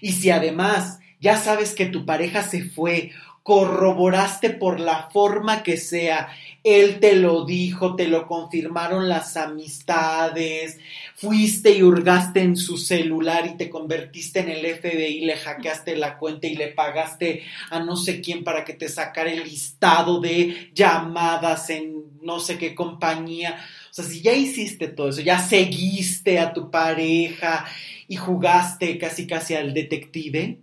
[0.01, 3.11] Y si además ya sabes que tu pareja se fue
[3.45, 6.29] corroboraste por la forma que sea,
[6.63, 10.79] él te lo dijo, te lo confirmaron las amistades,
[11.13, 16.17] fuiste y hurgaste en su celular y te convertiste en el FBI, le hackeaste la
[16.17, 20.71] cuenta y le pagaste a no sé quién para que te sacara el listado de
[20.73, 23.63] llamadas en no sé qué compañía.
[23.91, 27.63] O sea, si ya hiciste todo eso, ya seguiste a tu pareja
[28.07, 30.61] y jugaste casi casi al detective,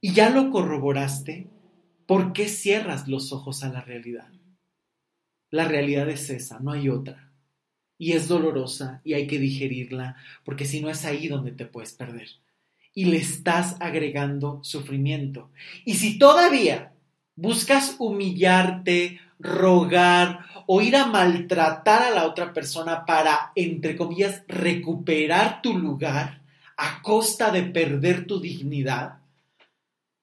[0.00, 1.48] y ya lo corroboraste,
[2.06, 4.32] ¿por qué cierras los ojos a la realidad?
[5.50, 7.30] La realidad es esa, no hay otra.
[7.98, 11.92] Y es dolorosa y hay que digerirla, porque si no es ahí donde te puedes
[11.92, 12.28] perder.
[12.94, 15.50] Y le estás agregando sufrimiento.
[15.84, 16.91] Y si todavía
[17.36, 25.62] buscas humillarte, rogar o ir a maltratar a la otra persona para, entre comillas, recuperar
[25.62, 26.42] tu lugar
[26.76, 29.22] a costa de perder tu dignidad,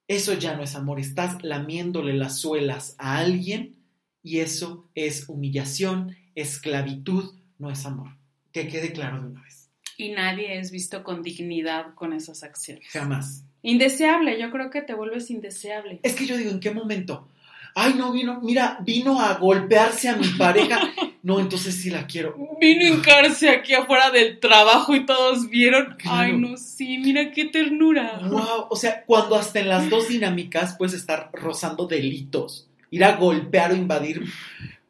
[0.09, 3.75] eso ya no es amor, estás lamiéndole las suelas a alguien
[4.23, 8.17] y eso es humillación, esclavitud, no es amor.
[8.51, 9.69] Que quede claro de una vez.
[9.97, 12.87] Y nadie es visto con dignidad con esas acciones.
[12.89, 13.43] Jamás.
[13.61, 15.99] Indeseable, yo creo que te vuelves indeseable.
[16.03, 17.27] Es que yo digo, ¿en qué momento?
[17.75, 20.79] Ay, no, vino, mira, vino a golpearse a mi pareja.
[21.21, 22.33] No, entonces sí la quiero.
[22.61, 25.97] Vino a hincarse aquí afuera del trabajo y todos vieron.
[26.05, 28.21] Ay, no, sí, mira qué ternura.
[28.23, 32.69] Wow, o sea, cuando hasta en las dos dinámicas puedes estar rozando delitos.
[32.89, 34.23] Ir a golpear o invadir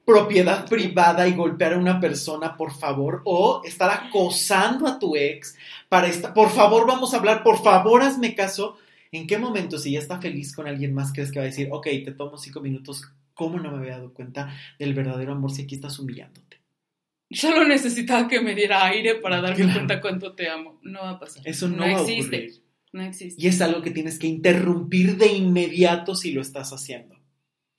[0.09, 5.55] propiedad privada y golpear a una persona, por favor, o estar acosando a tu ex
[5.87, 8.79] para estar, por favor, vamos a hablar, por favor, hazme caso.
[9.11, 11.69] ¿En qué momento, si ya está feliz con alguien más, crees que va a decir,
[11.71, 13.03] ok, te tomo cinco minutos,
[13.35, 16.59] ¿cómo no me había dado cuenta del verdadero amor si aquí estás humillándote?
[17.29, 20.79] Solo necesitaba que me diera aire para darme cuenta cuánto te amo.
[20.81, 21.47] No va a pasar.
[21.47, 22.63] Eso no, va a ocurrir.
[22.93, 23.39] No existe.
[23.39, 27.15] Y es algo que tienes que interrumpir de inmediato si lo estás haciendo.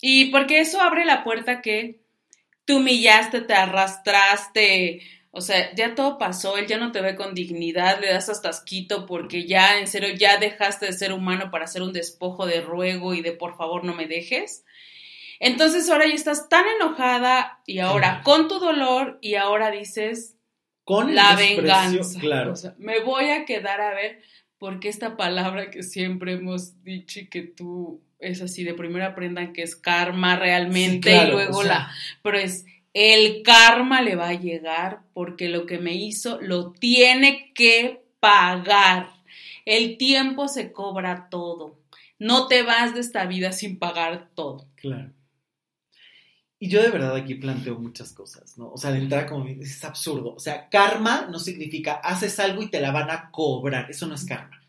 [0.01, 2.01] Y porque eso abre la puerta que
[2.65, 7.35] te humillaste, te arrastraste, o sea, ya todo pasó, él ya no te ve con
[7.35, 11.69] dignidad, le das hasta asquito porque ya, en serio, ya dejaste de ser humano para
[11.69, 14.65] ser un despojo de ruego y de por favor no me dejes.
[15.39, 20.37] Entonces ahora ya estás tan enojada y ahora con tu dolor y ahora dices
[20.85, 22.19] con la venganza.
[22.19, 22.53] Claro.
[22.53, 24.21] O sea, me voy a quedar a ver
[24.59, 29.53] porque esta palabra que siempre hemos dicho y que tú es así de primera aprendan
[29.53, 31.91] que es karma realmente y luego la
[32.23, 37.53] pero es el karma le va a llegar porque lo que me hizo lo tiene
[37.55, 39.11] que pagar.
[39.65, 41.79] El tiempo se cobra todo.
[42.19, 44.67] No te vas de esta vida sin pagar todo.
[44.77, 45.13] Claro.
[46.59, 48.71] Y yo de verdad aquí planteo muchas cosas, ¿no?
[48.71, 50.35] O sea, de entrada como es absurdo.
[50.35, 53.91] O sea, karma no significa haces algo y te la van a cobrar.
[53.91, 54.60] Eso no es karma.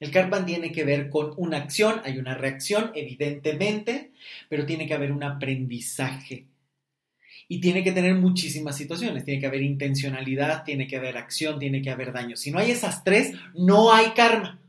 [0.00, 4.12] El karma tiene que ver con una acción, hay una reacción, evidentemente,
[4.48, 6.46] pero tiene que haber un aprendizaje.
[7.48, 9.24] Y tiene que tener muchísimas situaciones.
[9.24, 12.36] Tiene que haber intencionalidad, tiene que haber acción, tiene que haber daño.
[12.36, 14.60] Si no hay esas tres, no hay karma.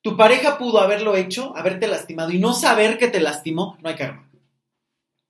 [0.00, 3.96] Tu pareja pudo haberlo hecho, haberte lastimado y no saber que te lastimó, no hay
[3.96, 4.30] karma.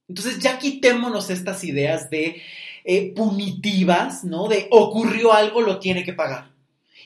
[0.07, 2.41] Entonces ya quitémonos estas ideas de
[2.85, 4.49] eh, punitivas, ¿no?
[4.49, 6.58] De ocurrió algo, lo tiene que pagar.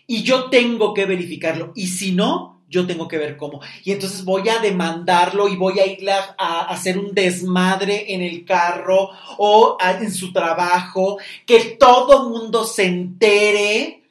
[0.07, 1.73] Y yo tengo que verificarlo.
[1.75, 3.61] Y si no, yo tengo que ver cómo.
[3.85, 8.45] Y entonces voy a demandarlo y voy a ir a, hacer un desmadre en el
[8.45, 14.03] carro o en su trabajo, que todo mundo se entere.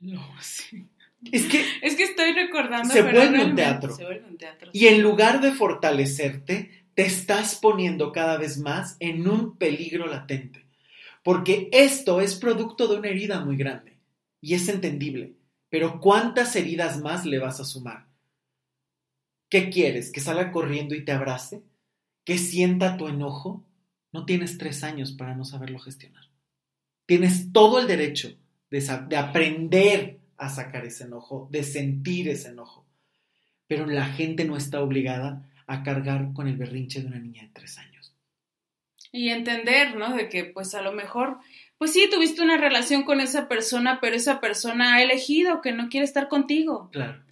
[0.00, 0.86] No, sí.
[1.32, 2.92] Es que, es que estoy recordando.
[2.92, 3.96] Se vuelve un teatro.
[3.96, 4.70] Se vuelve un teatro.
[4.74, 10.63] Y en lugar de fortalecerte, te estás poniendo cada vez más en un peligro latente.
[11.24, 13.96] Porque esto es producto de una herida muy grande.
[14.42, 15.34] Y es entendible.
[15.70, 18.06] Pero ¿cuántas heridas más le vas a sumar?
[19.48, 20.12] ¿Qué quieres?
[20.12, 21.62] ¿Que salga corriendo y te abrace?
[22.24, 23.64] ¿Que sienta tu enojo?
[24.12, 26.24] No tienes tres años para no saberlo gestionar.
[27.06, 28.36] Tienes todo el derecho
[28.70, 32.84] de, de aprender a sacar ese enojo, de sentir ese enojo.
[33.66, 37.48] Pero la gente no está obligada a cargar con el berrinche de una niña de
[37.48, 37.93] tres años.
[39.16, 40.14] Y entender, ¿no?
[40.16, 41.38] De que pues a lo mejor
[41.78, 45.88] pues sí, tuviste una relación con esa persona, pero esa persona ha elegido que no
[45.88, 46.88] quiere estar contigo.
[46.92, 47.22] Claro.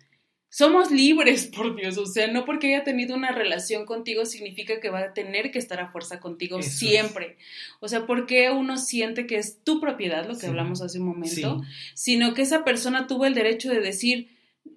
[0.49, 4.91] Somos libres, por Dios, o sea, no porque haya tenido una relación contigo significa que
[4.91, 6.79] va a tener que estar a fuerza contigo Eso es.
[6.79, 7.39] siempre.
[7.81, 10.47] O sea, porque uno siente que es tu propiedad, lo que Sí.
[10.47, 11.69] hablamos hace un momento, Sí.
[11.95, 14.29] sino que esa persona tuvo el derecho de decir,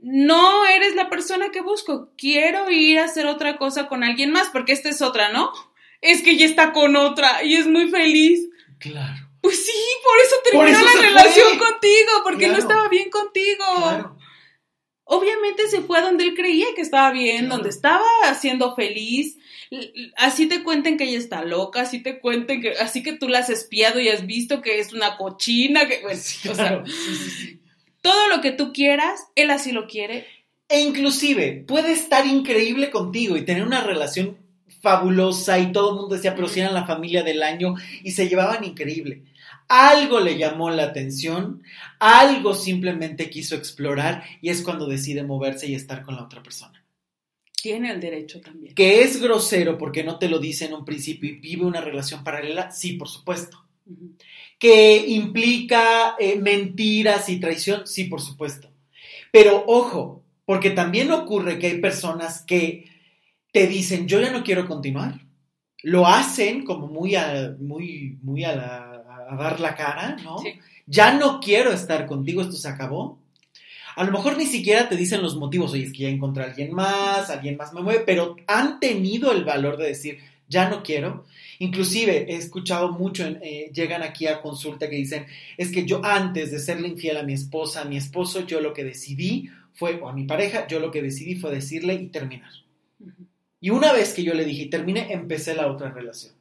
[0.02, 4.50] no eres la persona que busco, quiero ir a hacer otra cosa con alguien más,
[4.52, 5.52] porque esta es otra, ¿no?
[6.06, 8.48] Es que ya está con otra y es muy feliz.
[8.80, 9.28] Claro.
[9.42, 9.72] Pues sí,
[10.04, 11.68] por eso Por terminó eso la relación fue.
[11.68, 13.64] contigo, porque no estaba bien contigo.
[13.78, 14.18] Claro.
[15.04, 17.56] Obviamente se fue a donde él creía que estaba bien, Claro.
[17.56, 18.06] donde estaba
[18.40, 19.38] siendo feliz.
[20.16, 23.40] Así te cuenten que ella está loca, así te cuenten que, así que tú la
[23.40, 26.84] has espiado y has visto que es una cochina, que, Sí, o sea,
[28.02, 30.26] todo lo que tú quieras, él así lo quiere.
[30.70, 34.38] E inclusive puede estar increíble contigo y tener una relación
[34.86, 38.30] fabulosa y todo el mundo decía, pero si eran la familia del año y se
[38.30, 39.24] llevaban increíble.
[39.68, 41.64] Algo le llamó la atención,
[41.98, 46.86] algo simplemente quiso explorar y es cuando decide moverse y estar con la otra persona.
[47.60, 48.76] Tiene el derecho también.
[48.76, 52.24] Que es grosero porque no te lo dice en un principio y vive una relación
[52.24, 53.66] paralela, sí, por supuesto.
[54.60, 58.70] Que implica eh, mentiras y traición, sí, por supuesto.
[59.32, 62.95] Pero ojo, porque también ocurre que hay personas que
[63.56, 65.22] te dicen, yo ya no quiero continuar.
[65.82, 70.40] Lo hacen como muy a, muy, muy a, la- a dar la cara, ¿no?
[70.40, 70.56] Sí.
[70.88, 73.18] Ya no quiero estar contigo, esto se acabó.
[73.96, 76.48] A lo mejor ni siquiera te dicen los motivos, oye, es que ya encontré a
[76.48, 80.84] alguien más, alguien más me mueve, pero han tenido el valor de decir, ya no
[80.84, 81.26] quiero.
[81.60, 85.26] Inclusive he escuchado mucho, en- eh, llegan aquí a consulta que dicen,
[85.58, 88.74] es que yo antes de serle infiel a mi esposa, a mi esposo, yo lo
[88.74, 92.52] que decidí fue, o a mi pareja, yo lo que decidí fue decirle y terminar.
[93.60, 96.34] Y una vez que yo le dije y terminé, empecé la otra relación.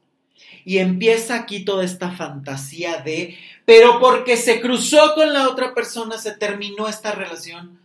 [0.63, 6.17] Y empieza aquí toda esta fantasía de, pero porque se cruzó con la otra persona,
[6.17, 7.79] se terminó esta relación.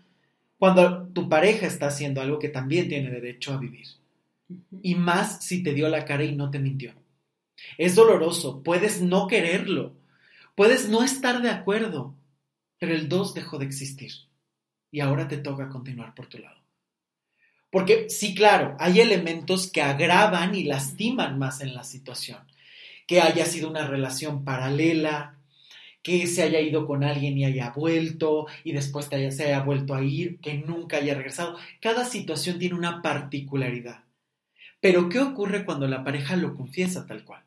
[0.59, 3.87] Cuando tu pareja está haciendo algo que también tiene derecho a vivir.
[4.83, 6.95] Y más si te dio la cara y no te mintió.
[7.79, 9.95] Es doloroso, puedes no quererlo,
[10.55, 12.15] puedes no estar de acuerdo,
[12.79, 14.13] pero el 2 dejó de existir.
[14.91, 16.60] Y ahora te toca continuar por tu lado.
[17.71, 22.39] Porque sí, claro, hay elementos que agravan y lastiman más en la situación.
[23.07, 25.37] Que haya sido una relación paralela,
[26.03, 29.61] que se haya ido con alguien y haya vuelto y después te haya- se haya
[29.63, 31.57] vuelto a ir, que nunca haya regresado.
[31.81, 34.05] Cada situación tiene una particularidad.
[34.81, 37.43] Pero ¿qué ocurre cuando la pareja lo confiesa tal cual?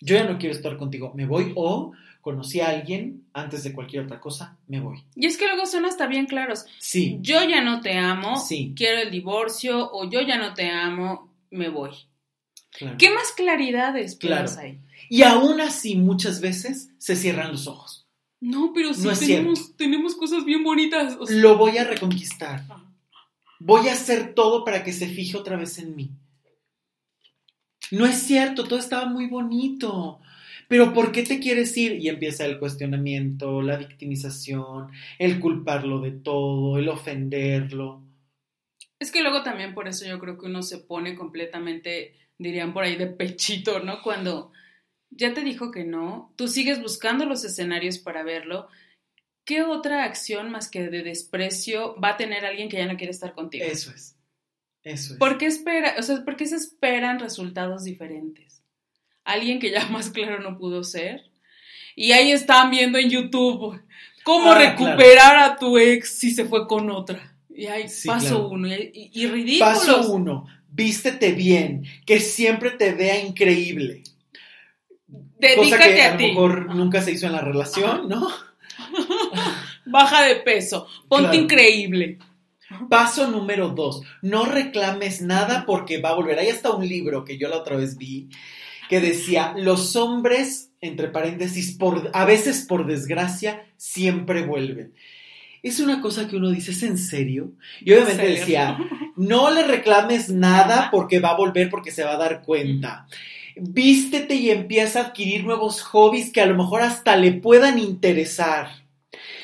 [0.00, 1.92] Yo ya no quiero estar contigo, me voy o
[2.28, 5.02] conocí a alguien antes de cualquier otra cosa, me voy.
[5.16, 6.66] Y es que luego son hasta bien claros.
[6.78, 8.74] Sí, Yo ya no te amo, Sí.
[8.76, 11.90] quiero el divorcio, o yo ya no te amo, me voy.
[12.70, 12.96] claro.
[12.98, 14.50] ¿Qué más claridades Claro.
[14.58, 14.78] ahí?
[15.08, 18.06] Y aún así muchas veces se cierran los ojos.
[18.40, 21.16] No, pero sí No tenemos, tenemos cosas bien bonitas.
[21.18, 22.62] o sea- Lo voy a reconquistar.
[23.58, 26.10] Voy a hacer todo para que se fije otra vez en mí.
[27.90, 30.20] No es cierto, todo estaba muy bonito.
[30.68, 31.92] Pero ¿por qué te quieres ir?
[31.94, 38.04] Y empieza el cuestionamiento, la victimización, el culparlo de todo, el ofenderlo.
[39.00, 42.84] Es que luego también por eso yo creo que uno se pone completamente, dirían por
[42.84, 44.02] ahí, de pechito, ¿no?
[44.02, 44.52] Cuando
[45.10, 48.68] ya te dijo que no, tú sigues buscando los escenarios para verlo.
[49.46, 53.12] ¿Qué otra acción más que de desprecio va a tener alguien que ya no quiere
[53.12, 53.64] estar contigo?
[53.64, 54.18] Eso es.
[54.82, 55.18] Eso es.
[55.18, 58.47] ¿Por qué espera, o sea, por qué se esperan resultados diferentes?
[59.28, 61.24] Alguien que ya más claro no pudo ser.
[61.94, 63.80] Y ahí están viendo en YouTube
[64.24, 67.34] cómo Ah, recuperar a tu ex si se fue con otra.
[67.54, 68.48] Y ahí Sí, paso claro.
[68.50, 68.68] uno.
[68.68, 69.74] Y, ridículos.
[69.78, 74.02] Paso uno, vístete bien, que siempre te vea increíble.
[75.08, 76.26] Dedícate Cosa que a, a lo ti.
[76.28, 76.74] mejor Ajá.
[76.74, 78.28] nunca se hizo en la relación, ¿no?
[79.86, 80.86] Baja de peso.
[81.08, 81.42] Ponte Claro.
[81.42, 82.18] increíble.
[82.90, 86.38] Paso número dos, no reclames nada porque va a volver.
[86.38, 88.28] Ahí está un libro que yo la otra vez vi
[88.88, 94.94] que decía, los hombres, entre paréntesis, por, a veces por desgracia, siempre vuelven.
[95.62, 97.52] Es una cosa que uno dice, ¿es en serio?
[97.80, 98.78] Y obviamente decía,
[99.16, 103.06] no le reclames nada porque va a volver porque se va a dar cuenta.
[103.56, 108.68] Vístete y empieza a adquirir nuevos hobbies que a lo mejor hasta le puedan interesar.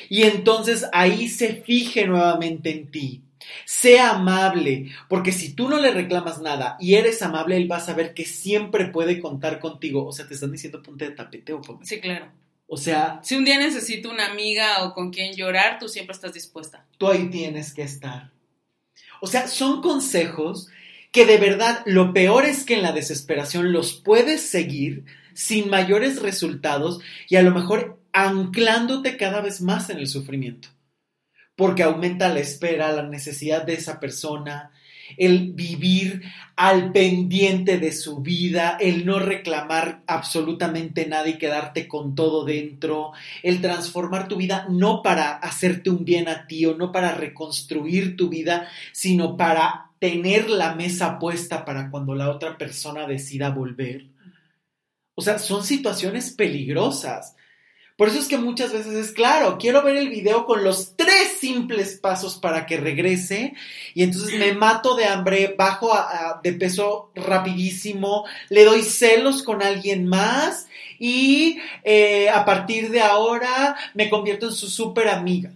[0.09, 3.24] Y entonces ahí se fije nuevamente en ti.
[3.65, 7.81] Sea amable, porque si tú no le reclamas nada y eres amable, él va a
[7.81, 10.05] saber que siempre puede contar contigo.
[10.05, 11.79] O sea, te están diciendo ponte de tapete o cómo.
[11.83, 12.31] Sí, claro.
[12.67, 16.33] O sea, Si un día necesito una amiga o con quien llorar, tú siempre estás
[16.33, 16.85] dispuesta.
[16.97, 18.31] tú ahí tienes que estar.
[19.21, 20.67] O sea, son consejos
[21.11, 26.21] que de verdad lo peor es que en la desesperación los puedes seguir sin mayores
[26.21, 30.69] resultados y a lo mejor anclándote cada vez más en el sufrimiento,
[31.55, 34.71] porque aumenta la espera, la necesidad de esa persona,
[35.17, 36.23] el vivir
[36.55, 43.11] al pendiente de su vida, el no reclamar absolutamente nada y quedarte con todo dentro,
[43.43, 48.15] el transformar tu vida no para hacerte un bien a ti o no para reconstruir
[48.15, 54.07] tu vida, sino para tener la mesa puesta para cuando la otra persona decida volver.
[55.15, 57.35] O sea, son situaciones peligrosas.
[57.95, 61.37] Por eso es que muchas veces es claro, quiero ver el video con los tres
[61.39, 63.53] simples pasos para que regrese
[63.93, 65.91] y entonces me mato de hambre, bajo
[66.43, 70.67] de peso rapidísimo, le doy celos con alguien más
[70.99, 75.53] y eh, a partir de ahora me convierto en su súper amiga.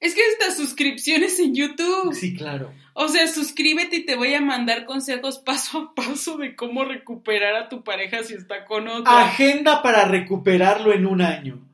[0.00, 2.14] Es que estas suscripciones en YouTube.
[2.14, 2.72] Sí, claro.
[2.94, 7.54] O sea, suscríbete y te voy a mandar consejos paso a paso de cómo recuperar
[7.56, 9.24] a tu pareja si está con otra.
[9.24, 11.64] Agenda para recuperarlo en un año.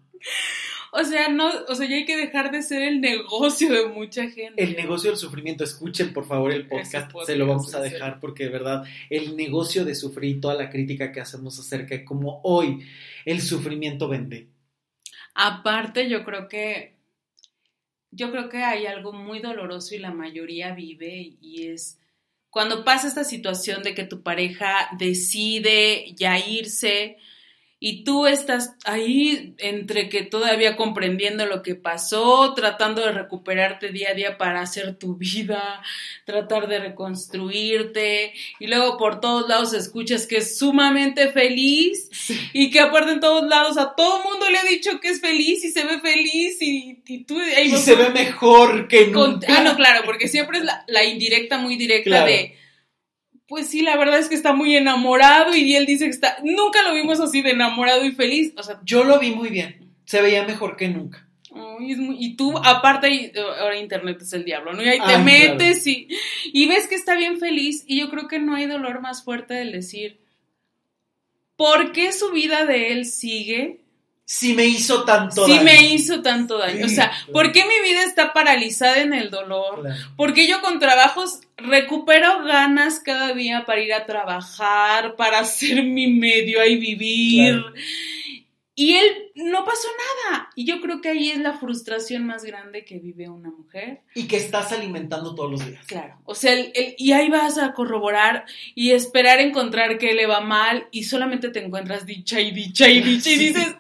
[0.96, 4.30] O sea, no, o sea, ya hay que dejar de ser el negocio de mucha
[4.30, 4.62] gente.
[4.62, 5.64] El negocio del sufrimiento.
[5.64, 7.10] Escuchen, por favor, el podcast.
[7.26, 10.70] se lo vamos a dejar porque de verdad, el negocio de sufrir y toda la
[10.70, 12.86] crítica que hacemos acerca de cómo hoy
[13.24, 14.48] el sufrimiento vende.
[15.34, 16.93] Aparte, yo creo que
[18.14, 21.98] yo creo que hay algo muy doloroso y la mayoría vive y es
[22.50, 27.16] cuando pasa esta situación de que tu pareja decide ya irse
[27.86, 34.12] y tú estás ahí entre que todavía comprendiendo lo que pasó, tratando de recuperarte día
[34.12, 35.82] a día para hacer tu vida,
[36.24, 42.08] tratar de reconstruirte y luego por todos lados escuchas que es sumamente feliz
[42.54, 45.62] y que aparte en todos lados a todo mundo le ha dicho que es feliz
[45.62, 47.38] y se ve feliz y, tú...
[47.38, 49.46] y se ve mejor que nunca.
[49.50, 52.56] ah, no, claro, porque siempre es la, indirecta muy directa de
[53.46, 56.82] pues sí, la verdad es que está muy enamorado y él dice que está, nunca
[56.82, 58.54] lo vimos así de enamorado y feliz.
[58.56, 61.28] O sea, yo lo vi muy bien, se veía mejor que nunca.
[61.80, 64.82] y tú, aparte, ahora internet es el diablo, ¿no?
[64.82, 66.08] Y ahí te metes y,
[66.46, 69.54] y ves que está bien feliz y yo creo que no hay dolor más fuerte
[69.54, 70.20] del decir,
[71.56, 73.83] ¿por qué su vida de él sigue
[74.26, 75.58] si me hizo tanto daño.
[75.58, 76.86] Si me hizo tanto daño.
[76.86, 79.84] o sea, ¿por qué mi vida está paralizada en el dolor?
[80.16, 85.82] ¿Por qué yo con trabajos recupero ganas cada día para ir a trabajar, para hacer
[85.82, 87.62] mi medio y vivir?
[88.74, 89.88] Y él no pasó
[90.28, 90.50] nada.
[90.54, 94.02] Y yo creo que ahí es la frustración más grande que vive una mujer.
[94.14, 95.84] Y que estás alimentando todos los días.
[95.86, 96.18] Claro.
[96.24, 100.88] O sea, el, y ahí vas a corroborar y esperar encontrar que le va mal
[100.90, 103.74] y solamente te encuentras dicha y dicha y dicha y dices,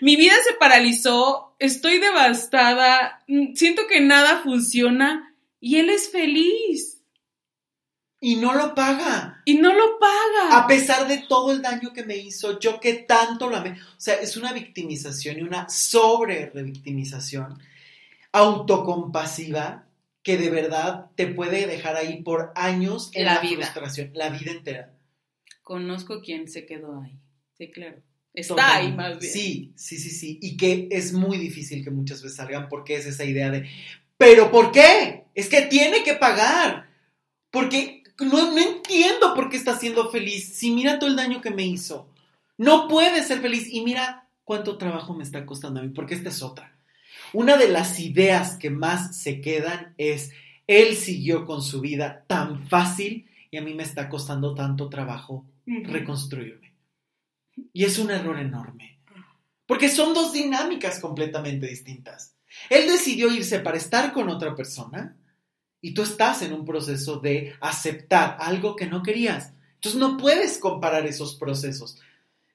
[0.00, 6.97] mi vida se paralizó, estoy devastada, siento que nada funciona y él es feliz.
[8.20, 9.42] Y no lo paga.
[9.44, 10.58] Y no lo paga.
[10.58, 13.72] A pesar de todo el daño que me hizo, yo que tanto lo amé.
[13.72, 17.58] O sea, es una victimización y una sobre-revictimización
[18.32, 19.86] autocompasiva
[20.22, 23.62] que de verdad te puede dejar ahí por años en la, vida.
[23.62, 24.92] frustración, la vida entera.
[25.62, 27.18] Conozco quien se quedó ahí.
[27.56, 28.02] Sí, claro.
[28.34, 29.32] Está ahí más bien.
[29.32, 30.38] Sí, sí, sí, sí.
[30.42, 33.68] Y que es muy difícil que muchas veces salgan porque es esa idea de,
[34.16, 35.24] ¿pero por qué?
[35.34, 36.88] Es que tiene que pagar.
[37.50, 40.56] Porque no, no entiendo por qué está siendo feliz.
[40.56, 42.10] Si mira todo el daño que me hizo.
[42.56, 43.68] No puede ser feliz.
[43.70, 46.74] Y mira cuánto trabajo me está costando a mí, porque esta es otra.
[47.32, 50.32] Una de las ideas que más se quedan es,
[50.66, 55.44] él siguió con su vida tan fácil y a mí me está costando tanto trabajo
[55.66, 56.72] reconstruirme.
[57.74, 58.98] Y es un error enorme,
[59.66, 62.34] porque son dos dinámicas completamente distintas.
[62.70, 65.17] Él decidió irse para estar con otra persona
[65.80, 69.52] y tú estás en un proceso de aceptar algo que no querías.
[69.74, 71.98] Entonces no puedes comparar esos procesos.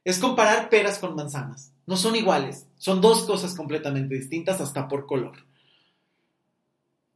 [0.04, 1.72] Es comparar peras con manzanas.
[1.86, 2.66] No son iguales.
[2.78, 5.46] Son dos cosas completamente distintas hasta por color.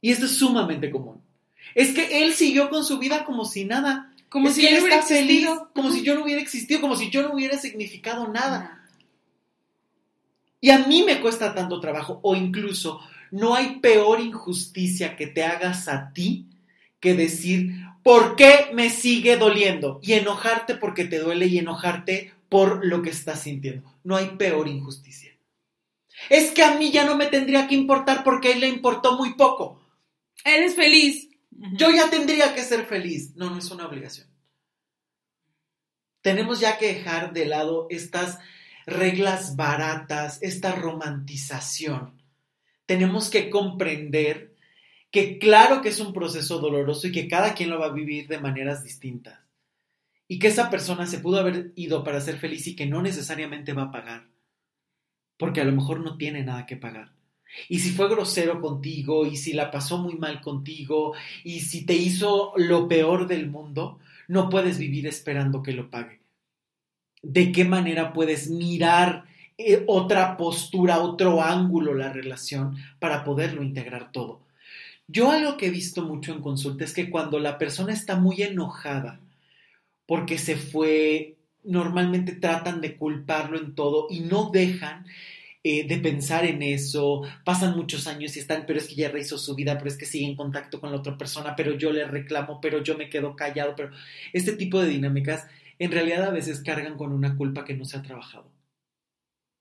[0.00, 1.20] Y esto es sumamente común.
[1.74, 4.14] Es que él siguió con su vida como si nada.
[4.30, 7.34] Como si él hubiera feliz, como si yo no hubiera existido, como si yo no
[7.34, 8.86] hubiera significado nada.
[10.60, 13.00] Y a mí me cuesta tanto trabajo, o incluso
[13.30, 16.46] no hay peor injusticia que te hagas a ti
[17.00, 20.00] que decir, ¿por qué me sigue doliendo?
[20.02, 23.88] Y enojarte porque te duele y enojarte por lo que estás sintiendo.
[24.02, 25.36] No hay peor injusticia.
[26.28, 29.16] Es que a mí ya no me tendría que importar porque a él le importó
[29.16, 29.80] muy poco.
[30.44, 31.28] Eres feliz.
[31.50, 33.34] Yo ya tendría que ser feliz.
[33.36, 34.26] No, no es una obligación.
[36.20, 38.38] Tenemos ya que dejar de lado estas
[38.86, 42.17] reglas baratas, esta romantización
[42.88, 44.56] tenemos que comprender
[45.10, 48.28] que claro que es un proceso doloroso y que cada quien lo va a vivir
[48.28, 49.38] de maneras distintas.
[50.30, 53.72] y que esa persona se pudo haber ido para ser feliz y que no necesariamente
[53.72, 54.28] va a pagar,
[55.38, 57.12] porque a lo mejor no tiene nada que pagar.
[57.68, 61.14] Y si fue grosero contigo, y si la pasó muy mal contigo,
[61.44, 66.20] y si te hizo lo peor del mundo, no puedes vivir esperando que lo pague.
[67.22, 69.27] ¿De qué manera puedes mirar
[69.58, 74.40] eh, otra postura, otro ángulo la relación para poderlo integrar todo?
[75.08, 78.42] Yo algo que he visto mucho en consulta es que cuando la persona está muy
[78.42, 79.20] enojada
[80.06, 85.06] porque se fue, normalmente tratan de culparlo en todo y no dejan
[85.64, 89.38] eh, de pensar en eso, pasan muchos años y están, pero es que ya rehizo
[89.38, 92.06] su vida, pero es que sigue en contacto con la otra persona, pero yo le
[92.06, 93.90] reclamo, pero yo me quedo callado, pero
[94.32, 95.46] este tipo de dinámicas
[95.78, 98.57] en realidad a veces cargan con una culpa que no se ha trabajado.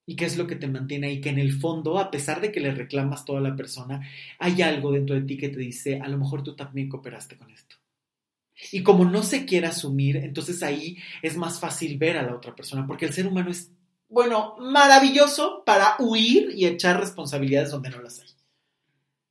[0.07, 1.21] ¿Y qué es lo que te mantiene ahí?
[1.21, 4.01] Que en el fondo, a pesar de que le reclamas toda la persona,
[4.39, 7.51] hay algo dentro de ti que te dice, a lo mejor tú también cooperaste con
[7.51, 7.75] esto.
[8.71, 12.55] Y como no se quiere asumir, entonces ahí es más fácil ver a la otra
[12.55, 13.69] persona, porque el ser humano es
[14.09, 18.29] bueno, maravilloso para huir y echar responsabilidades donde no las hay.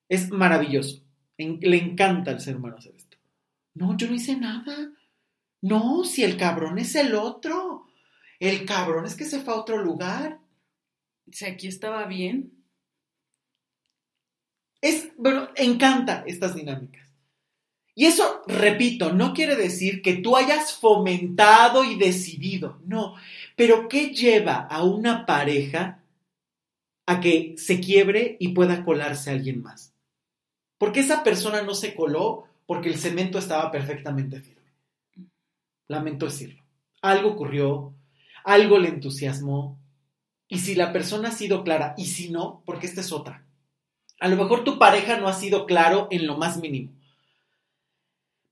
[0.09, 1.03] Es maravilloso.
[1.39, 3.17] le encanta al ser humano hacer esto.
[3.75, 4.91] No, yo no hice nada.
[5.63, 7.87] No, si el cabrón es el otro.
[8.39, 10.39] El cabrón es que se fue a otro lugar.
[11.31, 12.53] Si aquí estaba bien.
[14.81, 17.07] Es, bueno, encanta estas dinámicas.
[17.99, 23.15] Y eso, repito, no quiere decir que tú hayas fomentado y decidido, no,
[23.57, 26.03] pero ¿qué lleva a una pareja
[27.07, 29.95] a que se quiebre y pueda colarse alguien más?
[30.77, 35.31] Porque esa persona no se coló porque el cemento estaba perfectamente firme.
[35.89, 36.63] Lamento decirlo.
[37.01, 37.95] Algo ocurrió,
[38.45, 39.79] algo le entusiasmó,
[40.49, 43.47] y si la persona ha sido clara, y si no, porque esta es otra.
[44.21, 46.97] A lo mejor tu pareja no ha sido claro en lo más mínimo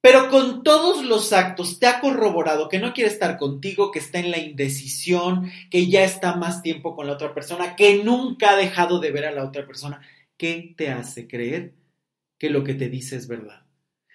[0.05, 4.19] pero con todos los actos te ha corroborado que no quiere estar contigo, que está
[4.19, 8.57] en la indecisión, que ya está más tiempo con la otra persona, que nunca ha
[8.57, 10.03] dejado de ver a la otra persona.
[10.37, 11.73] ¿Qué te hace creer
[12.37, 13.64] que lo que te dice es verdad?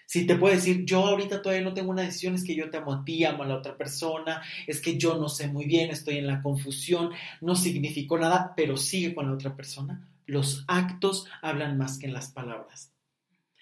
[0.09, 2.77] Si te puede decir, yo ahorita todavía no tengo una decisión, es que yo te
[2.77, 5.91] amo a ti, amo a la otra persona, es que yo no sé muy bien,
[5.91, 10.09] estoy en la confusión, no significó nada, pero sigue con la otra persona.
[10.25, 12.91] Los actos hablan más que en las palabras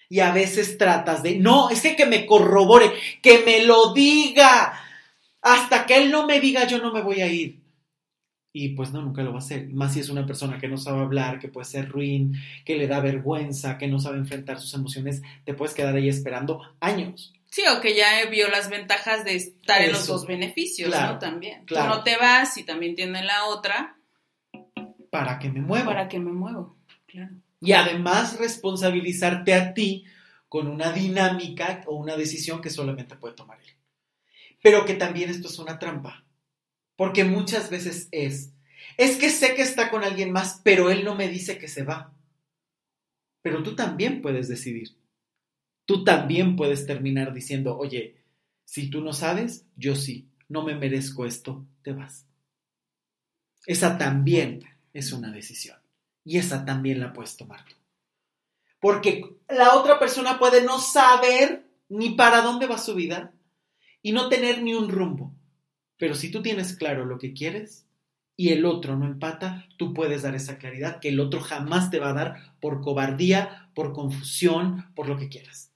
[0.08, 4.72] y a veces tratas de, no, es que que me corrobore, que me lo diga.
[5.42, 7.60] Hasta que él no me diga, yo no me voy a ir.
[8.52, 9.68] Y pues no, nunca lo va a hacer.
[9.68, 12.34] Más si es una persona que no sabe hablar, que puede ser ruin,
[12.64, 16.62] que le da vergüenza, que no sabe enfrentar sus emociones, te puedes quedar ahí esperando
[16.80, 17.34] años.
[17.50, 21.18] Sí, o que ya vio las ventajas de estar en los dos beneficios, ¿no?
[21.18, 21.64] También.
[21.64, 21.92] Claro.
[21.92, 23.98] Tú no te vas y también tiene la otra.
[25.10, 25.86] Para que me muevo.
[25.86, 26.76] Para que me muevo,
[27.06, 27.30] claro
[27.60, 30.04] y además responsabilizarte a ti
[30.48, 33.74] con una dinámica o una decisión que solamente puede tomar él.
[34.62, 36.24] Pero que también esto es una trampa,
[36.98, 38.52] porque muchas veces es,
[38.96, 41.84] es que sé que está con alguien más, pero él no me dice que se
[41.84, 42.12] va.
[43.40, 44.96] Pero tú también puedes decidir.
[45.84, 48.16] Tú también puedes terminar diciendo, oye,
[48.64, 52.26] si tú no sabes, yo sí, no me merezco esto, te vas.
[53.64, 55.78] Esa también es una decisión.
[56.24, 57.76] Y esa también la puedes tomar tú.
[58.80, 63.32] Porque la otra persona puede no saber ni para dónde va su vida
[64.02, 65.37] y no tener ni un rumbo.
[65.98, 67.86] Pero si tú tienes claro lo que quieres
[68.36, 71.98] y el otro no empata, tú puedes dar esa claridad que el otro jamás te
[71.98, 75.72] va a dar por cobardía, por confusión, por lo que quieras.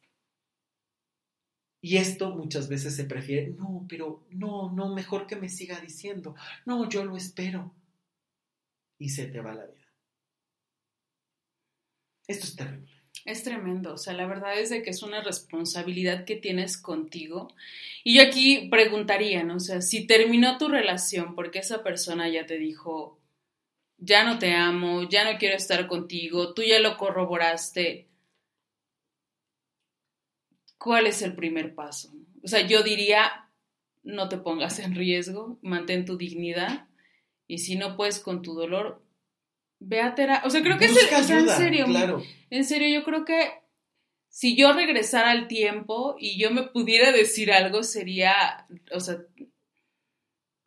[1.85, 6.37] Y esto muchas veces se prefiere, no, pero no, no, mejor que me siga diciendo,
[6.65, 7.75] no, yo lo espero.
[8.99, 9.93] Y se te va la vida.
[12.29, 13.02] Esto es terrible.
[13.25, 17.55] Es tremendo, o sea, la verdad es de que es una responsabilidad que tienes contigo.
[18.03, 19.57] Y yo aquí preguntaría, ¿no?
[19.57, 23.21] O sea, si terminó tu relación porque esa persona ya te dijo,
[23.99, 28.09] ya no te amo, ya no quiero estar contigo, tú ya lo corroboraste,
[30.79, 32.13] ¿cuál es el primer paso?
[32.43, 33.49] O sea, yo diría,
[34.03, 36.89] no te pongas en riesgo, mantén tu dignidad
[37.47, 39.02] y si no puedes con tu dolor,
[39.85, 40.47] ve a terapia.
[40.47, 41.87] O sea, creo que es el, en serio.
[41.87, 42.23] Claro.
[42.51, 43.51] En serio, yo creo que
[44.29, 49.19] si yo regresara al tiempo y yo me pudiera decir algo, sería, o sea,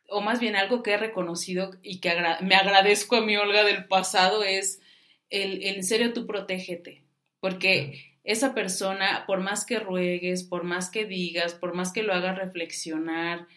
[0.10, 3.86] o más bien algo que he reconocido y que me agradezco a mi Olga del
[3.86, 4.82] pasado es
[5.30, 7.04] el, en serio tú protégete,
[7.40, 12.14] porque esa persona, por más que ruegues, por más que digas, por más que lo
[12.14, 13.48] hagas reflexionar,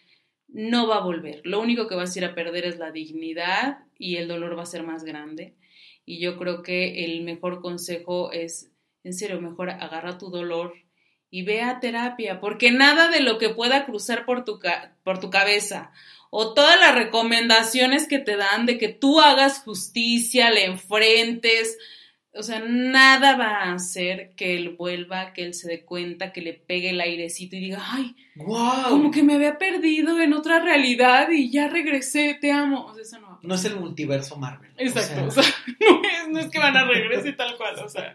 [0.49, 1.41] no va a volver.
[1.45, 4.63] Lo único que vas a ir a perder es la dignidad y el dolor va
[4.63, 5.55] a ser más grande.
[6.05, 8.73] Y yo creo que el mejor consejo es,
[9.05, 10.75] en serio, mejor agarra tu dolor
[11.31, 14.59] y ve a terapia, porque nada de lo que pueda cruzar por tu,
[15.05, 15.93] por tu cabeza
[16.31, 21.79] o todas las recomendaciones que te dan de que tú hagas justicia, le enfrentes,
[22.39, 26.41] o sea, nada va a hacer que él vuelva, que él se dé cuenta, que
[26.41, 28.91] le pegue el airecito y diga, ay, wow.
[28.91, 32.87] como que me había perdido en otra realidad y ya regresé, te amo.
[32.87, 34.71] O sea, eso no va a No es el multiverso Marvel.
[34.77, 35.43] Exacto, O o sea,
[35.81, 38.15] no, es, no es que van a regresar y tal cual, o sea.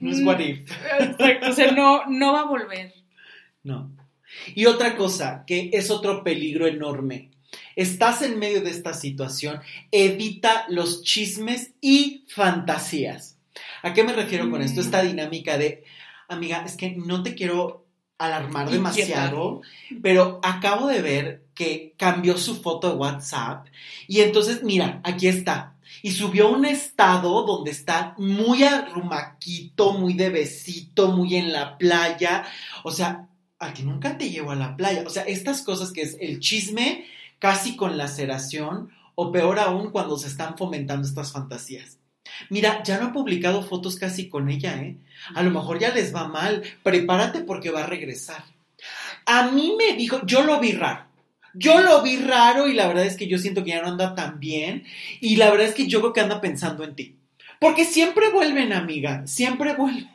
[0.00, 0.70] no es what if.
[1.00, 2.94] Exacto, o sea, no, no va a volver.
[3.62, 3.94] No.
[4.54, 7.30] Y otra cosa, que es otro peligro enorme.
[7.76, 9.60] Estás en medio de esta situación,
[9.90, 13.36] evita los chismes y fantasías.
[13.82, 14.80] ¿A qué me refiero con esto?
[14.80, 14.84] Mm.
[14.84, 15.84] Esta dinámica de,
[16.28, 17.86] amiga, es que no te quiero
[18.18, 19.62] alarmar demasiado,
[20.00, 23.66] pero acabo de ver que cambió su foto de WhatsApp
[24.06, 25.76] y entonces, mira, aquí está.
[26.02, 32.44] Y subió un estado donde está muy arrumaquito, muy de besito, muy en la playa.
[32.82, 35.04] O sea, a que nunca te llevo a la playa.
[35.06, 37.04] O sea, estas cosas que es el chisme
[37.42, 41.98] casi con laceración o peor aún cuando se están fomentando estas fantasías.
[42.50, 44.96] Mira, ya no ha publicado fotos casi con ella, ¿eh?
[45.34, 46.62] A lo mejor ya les va mal.
[46.84, 48.44] Prepárate porque va a regresar.
[49.26, 51.04] A mí me dijo, yo lo vi raro.
[51.52, 54.14] Yo lo vi raro y la verdad es que yo siento que ya no anda
[54.14, 54.84] tan bien.
[55.20, 57.16] Y la verdad es que yo creo que anda pensando en ti.
[57.58, 59.26] Porque siempre vuelven, amiga.
[59.26, 60.08] Siempre vuelven.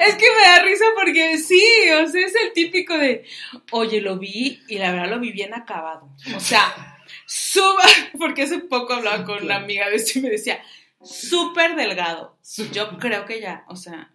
[0.00, 1.62] Es que me da risa porque sí,
[2.02, 3.24] o sea, es el típico de,
[3.70, 6.08] oye, lo vi y la verdad lo vi bien acabado.
[6.34, 7.82] O sea, suba,
[8.18, 10.60] porque hace poco hablaba con una amiga de esto y me decía,
[11.02, 12.36] súper delgado.
[12.72, 14.10] Yo creo que ya, o sea,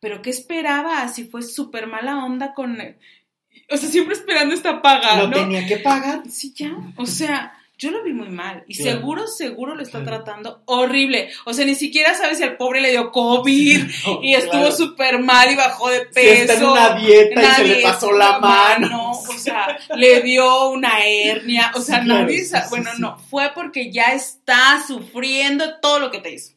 [0.00, 1.02] pero ¿qué esperaba?
[1.02, 2.78] Así fue súper mala onda con.
[3.70, 5.36] O sea, siempre esperando esta paga, Lo ¿no?
[5.36, 6.22] tenía que pagar.
[6.30, 6.76] Sí, ya.
[6.96, 8.64] O sea, yo lo vi muy mal.
[8.66, 10.24] Y seguro, seguro lo está Claro.
[10.24, 11.30] tratando horrible.
[11.44, 14.72] O sea, ni siquiera sabes si al pobre le dio COVID No, y estuvo claro.
[14.76, 16.42] súper mal y bajó de Si peso.
[16.42, 19.12] está en una dieta y se le pasó la mano.
[19.12, 21.70] O sea, le dio una hernia.
[21.76, 23.16] O sea, Sí, nadie sí, Bueno, no.
[23.30, 26.54] Fue porque ya está sufriendo todo lo que te hizo.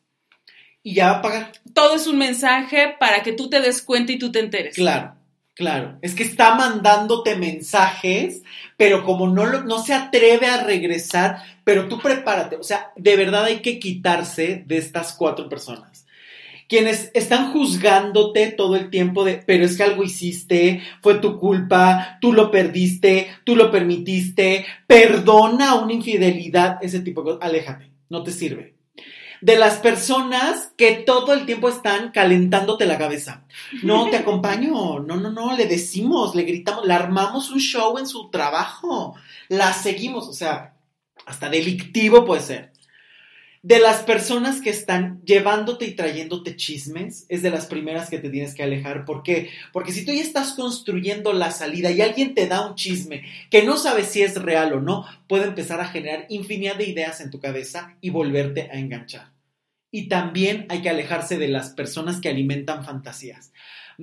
[0.84, 1.52] Y ya va a pagar.
[1.76, 4.74] Todo es un mensaje para que tú te des cuenta y tú te enteres.
[4.76, 5.14] Claro,
[5.56, 5.98] claro.
[6.02, 8.42] Es que está mandándote mensajes,
[8.78, 12.56] pero como no, lo- no se atreve a regresar, pero tú prepárate.
[12.56, 16.06] O sea, de verdad hay que quitarse de estas cuatro personas.
[16.70, 22.18] Quienes están juzgándote todo el tiempo de, pero es que algo hiciste, fue tu culpa,
[22.22, 28.24] tú lo perdiste, tú lo permitiste, perdona una infidelidad, ese tipo de cosas, aléjate, no
[28.24, 28.76] te sirve.
[29.42, 33.46] De las personas que todo el tiempo están calentándote la cabeza.
[33.84, 35.00] No, te acompaño.
[35.00, 35.58] No, no, no.
[35.58, 39.16] Le decimos, le gritamos, le armamos un show en su trabajo.
[39.50, 40.28] La seguimos.
[40.28, 40.76] O sea,
[41.26, 42.71] hasta delictivo puede ser.
[43.64, 48.32] De las personas que están llevándote y trayéndote chismes, es de las primeras que te
[48.32, 49.06] tienes que alejar.
[49.06, 49.52] ¿Por qué?
[49.72, 53.62] Porque si tú ya estás construyendo la salida y alguien te da un chisme que
[53.62, 57.30] no sabes si es real o no, puede empezar a generar infinidad de ideas en
[57.30, 59.32] tu cabeza y volverte a enganchar.
[59.92, 63.52] Y también hay que alejarse de las personas que alimentan fantasías.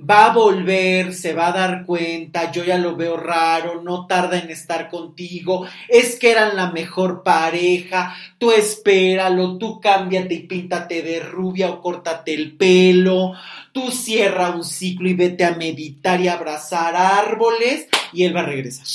[0.01, 4.39] Va a volver, se va a dar cuenta, yo ya lo veo raro, no tarda
[4.39, 11.01] en estar contigo, es que eran la mejor pareja, tú espéralo, tú cámbiate y píntate
[11.01, 13.33] de rubia o córtate el pelo,
[13.71, 18.45] tú cierra un ciclo y vete a meditar y abrazar árboles y él va a
[18.45, 18.87] regresar.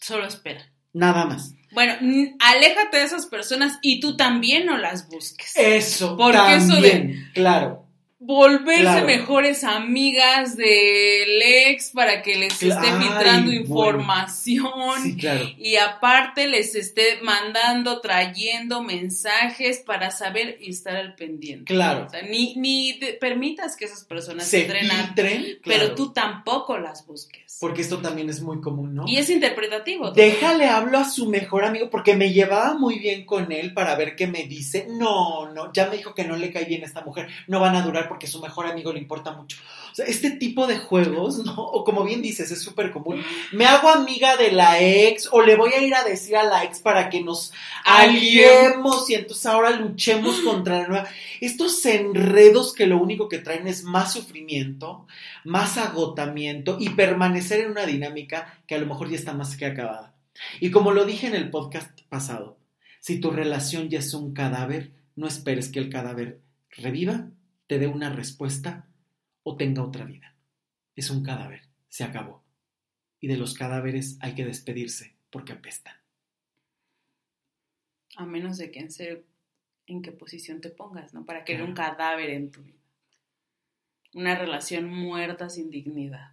[0.00, 0.70] Solo espera.
[0.92, 1.54] Nada más.
[1.72, 1.94] Bueno,
[2.40, 5.52] aléjate de esas personas y tú también no las busques.
[5.56, 7.87] Eso, Porque eso también, claro.
[8.20, 9.06] Volverse claro.
[9.06, 13.60] mejores amigas del ex para que les esté Ay, filtrando bueno.
[13.60, 15.02] información.
[15.04, 15.48] Sí, claro.
[15.56, 21.72] Y aparte les esté mandando, trayendo mensajes para saber y estar al pendiente.
[21.72, 22.06] Claro.
[22.06, 27.06] O sea, ni, ni te permitas que esas personas Se entren pero tú tampoco las
[27.06, 27.47] busques.
[27.60, 29.04] Porque esto también es muy común, ¿no?
[29.08, 30.12] Y es interpretativo.
[30.12, 34.14] Déjale hablo a su mejor amigo porque me llevaba muy bien con él para ver
[34.14, 34.86] qué me dice.
[34.88, 37.28] No, no, ya me dijo que no le cae bien a esta mujer.
[37.48, 39.58] No van a durar porque su mejor amigo le importa mucho.
[39.98, 41.54] Sea, este tipo de juegos, ¿no?
[41.56, 43.20] O como bien dices, es súper común.
[43.50, 46.62] Me hago amiga de la ex o le voy a ir a decir a la
[46.62, 47.52] ex para que nos
[47.84, 51.08] aliemos y entonces ahora luchemos contra la nueva.
[51.40, 55.08] Estos enredos que lo único que traen es más sufrimiento,
[55.44, 59.66] más agotamiento y permanecer en una dinámica que a lo mejor ya está más que
[59.66, 60.14] acabada.
[60.60, 62.56] Y como lo dije en el podcast pasado,
[63.00, 66.40] si tu relación ya es un cadáver, no esperes que el cadáver
[66.70, 67.30] reviva,
[67.66, 68.87] te dé una respuesta
[69.48, 70.34] o tenga otra vida.
[70.94, 72.44] Es un cadáver, se acabó.
[73.18, 75.94] Y de los cadáveres hay que despedirse porque apestan.
[78.16, 79.24] A menos de que en serio,
[79.86, 81.24] en qué posición te pongas, ¿no?
[81.24, 81.70] Para querer Claro.
[81.70, 82.78] un cadáver en tu vida.
[84.12, 86.32] Una relación muerta sin dignidad.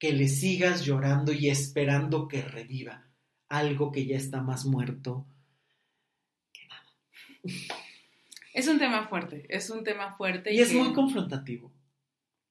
[0.00, 3.06] Que le sigas llorando y esperando que reviva
[3.48, 5.24] algo que ya está más muerto
[6.52, 6.84] que nada.
[8.52, 10.52] Es un tema fuerte, es un tema fuerte.
[10.52, 11.75] Y, es muy confrontativo.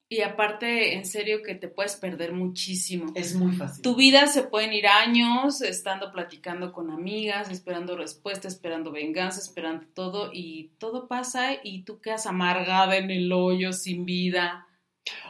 [0.08, 3.12] Y aparte, en serio, que te puedes perder muchísimo.
[3.16, 3.82] Es muy fácil.
[3.82, 9.88] Tu vida se pueden ir años estando platicando con amigas, esperando respuesta, esperando venganza, esperando
[9.96, 14.68] todo, y todo pasa y tú quedas amargada en el hoyo, sin vida.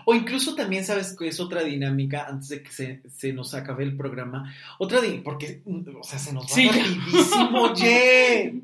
[0.04, 3.96] O incluso también sabes que es otra dinámica, antes de que se, nos acabe el
[3.96, 8.62] programa, otra dinámica, porque, o sea, se nos va rapidísimo, oye.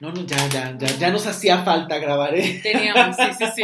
[0.00, 2.60] No, no, ya, ya, ya, ya nos hacía falta grabar, ¿eh?
[2.62, 3.62] Teníamos, sí, sí, sí.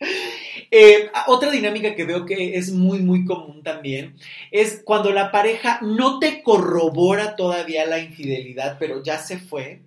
[0.74, 4.16] Eh, otra dinámica que veo que es muy, muy común también
[4.50, 9.82] es cuando la pareja no te corrobora todavía la infidelidad, pero ya se fue.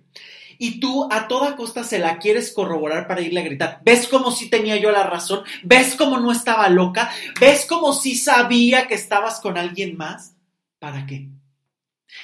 [0.58, 3.80] Y tú a toda costa se la quieres corroborar para irle a gritar.
[3.84, 5.42] ¿Ves como si tenía yo la razón?
[5.64, 7.10] ¿Ves como no estaba loca?
[7.40, 10.36] ¿Ves como si sabía que estabas con alguien más?
[10.78, 11.28] ¿Para qué?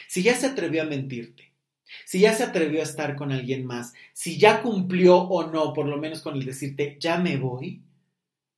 [0.06, 1.52] Si ya se atrevió a mentirte,
[2.06, 5.86] si ya se atrevió a estar con alguien más, si ya cumplió o no, por
[5.86, 7.82] lo menos con el decirte, ya me voy,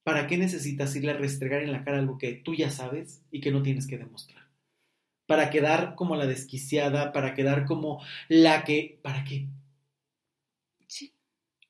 [0.05, 3.41] ¿para qué necesitas irle a restregar en la cara algo que tú ya sabes y
[3.41, 4.45] que no tienes que demostrar?
[5.27, 9.01] Para quedar como la desquiciada, para quedar como la que...
[9.03, 9.49] ¿Para qué?
[10.87, 11.15] Sí.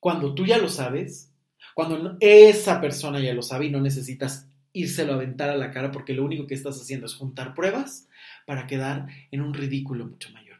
[0.01, 1.31] Cuando tú ya lo sabes,
[1.73, 5.89] cuando esa persona ya lo sabe y no necesitas írselo a aventar a la cara
[5.91, 8.09] porque lo único que estás haciendo es juntar pruebas
[8.45, 10.57] para quedar en un ridículo mucho mayor.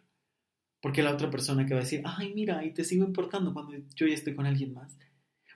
[0.82, 3.74] Porque la otra persona que va a decir, ay, mira, y te sigo importando cuando
[3.96, 4.98] yo ya estoy con alguien más.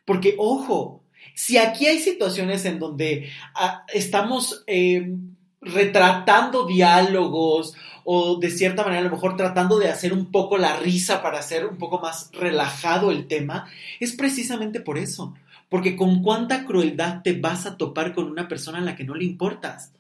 [0.04, 1.06] Porque, ojo,
[1.36, 5.16] si aquí hay situaciones en donde ah, estamos eh,
[5.62, 10.78] retratando diálogos o de cierta manera a lo mejor tratando de hacer un poco la
[10.78, 15.36] risa para hacer un poco más relajado el tema, es precisamente por eso.
[15.70, 19.14] Porque con cuánta crueldad te vas a topar con una persona a la que no
[19.14, 19.94] le importas.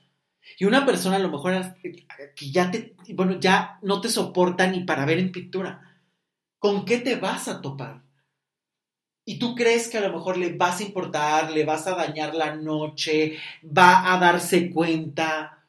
[0.57, 1.75] Y una persona a lo mejor
[2.35, 5.99] que ya te, bueno, ya no te soporta ni para ver en pintura.
[6.57, 8.01] ¿Con qué te vas a topar?
[9.29, 12.33] Y tú crees que a lo mejor le vas a importar, le vas a dañar
[12.33, 15.67] la noche, va a darse cuenta.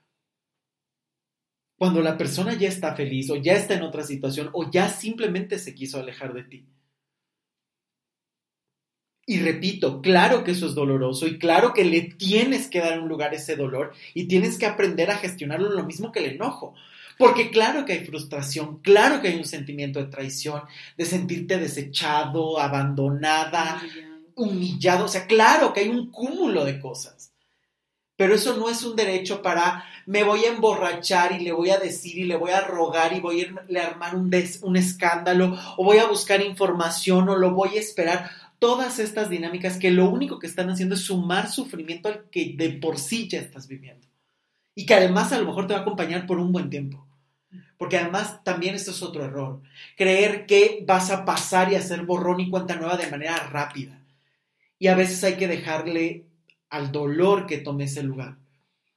[1.76, 5.58] Cuando la persona ya está feliz o ya está en otra situación o ya simplemente
[5.58, 6.66] se quiso alejar de ti.
[9.26, 13.10] Y repito, claro que eso es doloroso y claro que le tienes que dar un
[13.10, 16.74] lugar a ese dolor y tienes que aprender a gestionarlo lo mismo que el enojo.
[17.20, 20.62] Porque claro que hay frustración, claro que hay un sentimiento de traición,
[20.96, 23.82] de sentirte desechado, abandonada,
[24.34, 25.04] humillado.
[25.04, 27.34] O sea, claro que hay un cúmulo de cosas.
[28.16, 31.78] Pero eso no es un derecho para me voy a emborrachar y le voy a
[31.78, 35.98] decir y le voy a rogar y voy a armar un, un escándalo o voy
[35.98, 38.30] a buscar información o lo voy a esperar.
[38.58, 42.70] Todas estas dinámicas que lo único que están haciendo es sumar sufrimiento al que de
[42.70, 44.06] por sí ya estás viviendo.
[44.74, 47.09] Y que además a lo mejor te va a acompañar por un buen tiempo.
[47.80, 49.62] Porque además también esto es otro error.
[49.96, 54.04] Creer que vas a pasar y hacer borrón y cuenta nueva de manera rápida.
[54.78, 56.26] Y a veces hay que dejarle
[56.68, 58.36] al dolor que tome ese lugar.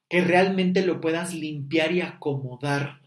[0.09, 2.99] Que realmente lo puedas limpiar y acomodar.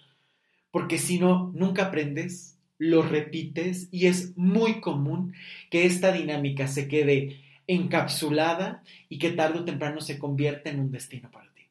[0.70, 5.34] Porque si no, nunca aprendes, lo repites y es muy común
[5.68, 10.90] que esta dinámica se quede encapsulada y que tarde o temprano se convierta en un
[10.90, 11.64] destino para ti.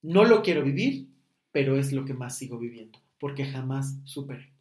[0.00, 1.08] No lo quiero vivir,
[1.52, 4.52] pero es lo que más sigo viviendo porque jamás superé,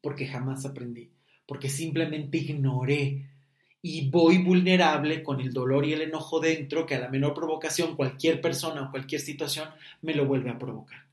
[0.00, 1.10] porque jamás aprendí,
[1.46, 3.26] porque simplemente ignoré
[3.80, 7.96] y voy vulnerable con el dolor y el enojo dentro que a la menor provocación
[7.96, 9.68] cualquier persona o cualquier situación
[10.02, 11.08] me lo vuelve a provocar.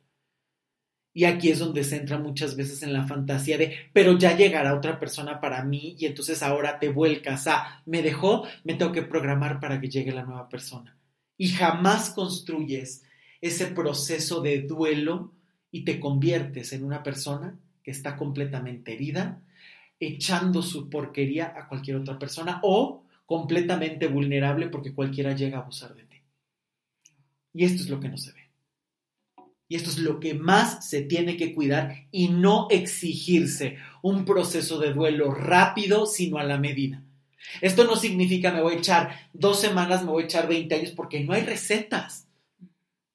[1.13, 4.75] Y aquí es donde se entra muchas veces en la fantasía de, pero ya llegará
[4.75, 9.03] otra persona para mí y entonces ahora te vuelcas a, me dejó, me tengo que
[9.03, 10.97] programar para que llegue la nueva persona.
[11.37, 13.03] Y jamás construyes
[13.39, 15.31] ese proceso de duelo
[15.75, 19.41] y te conviertes en una persona que está completamente herida,
[19.99, 25.93] echando su porquería a cualquier otra persona o completamente vulnerable porque cualquiera llega a abusar
[25.93, 26.21] de ti.
[27.51, 28.39] Y esto es lo que no se ve.
[29.67, 34.79] Y esto es lo que más se tiene que cuidar y no exigirse un proceso
[34.79, 37.03] de duelo rápido, sino a la medida.
[37.59, 40.91] Esto no significa me voy a echar dos semanas, me voy a echar 20 años,
[40.91, 42.24] porque no hay recetas.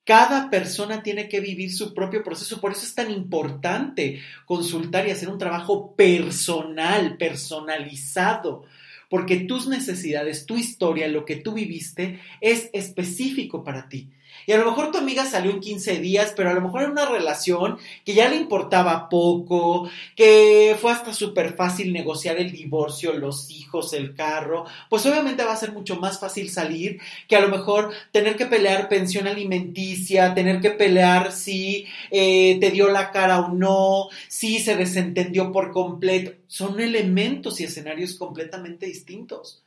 [0.04, 5.10] Cada persona tiene que vivir su propio proceso, por eso es tan importante consultar y
[5.10, 8.64] hacer un trabajo personal, personalizado,
[9.08, 14.08] porque tus necesidades, tu historia, lo que tú viviste es específico para ti
[14.46, 16.90] Y a lo mejor tu amiga salió en 15 días, pero a lo mejor era
[16.90, 23.12] una relación que ya le importaba poco, que fue hasta súper fácil negociar el divorcio,
[23.12, 24.64] los hijos, el carro.
[24.88, 28.46] Pues obviamente va a ser mucho más fácil salir que a lo mejor tener que
[28.46, 34.58] pelear pensión alimenticia, tener que pelear si eh, te dio la cara o no, si
[34.58, 36.32] se desentendió por completo.
[36.46, 39.62] Son elementos y escenarios completamente distintos.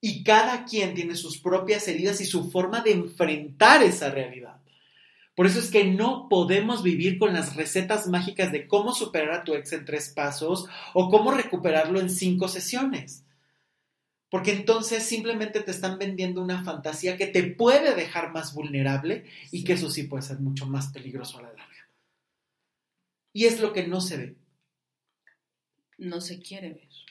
[0.00, 4.60] Y cada quien tiene sus propias heridas y su forma de enfrentar esa realidad.
[5.34, 9.44] Por eso es que no podemos vivir con las recetas mágicas de cómo superar a
[9.44, 13.24] tu ex en tres pasos o cómo recuperarlo en cinco sesiones.
[14.30, 19.62] Porque entonces simplemente te están vendiendo una fantasía que te puede dejar más vulnerable y
[19.62, 21.88] que eso sí puede ser mucho más peligroso a la larga.
[23.32, 24.36] Y es lo que no se ve.
[25.98, 27.07] No se quiere ver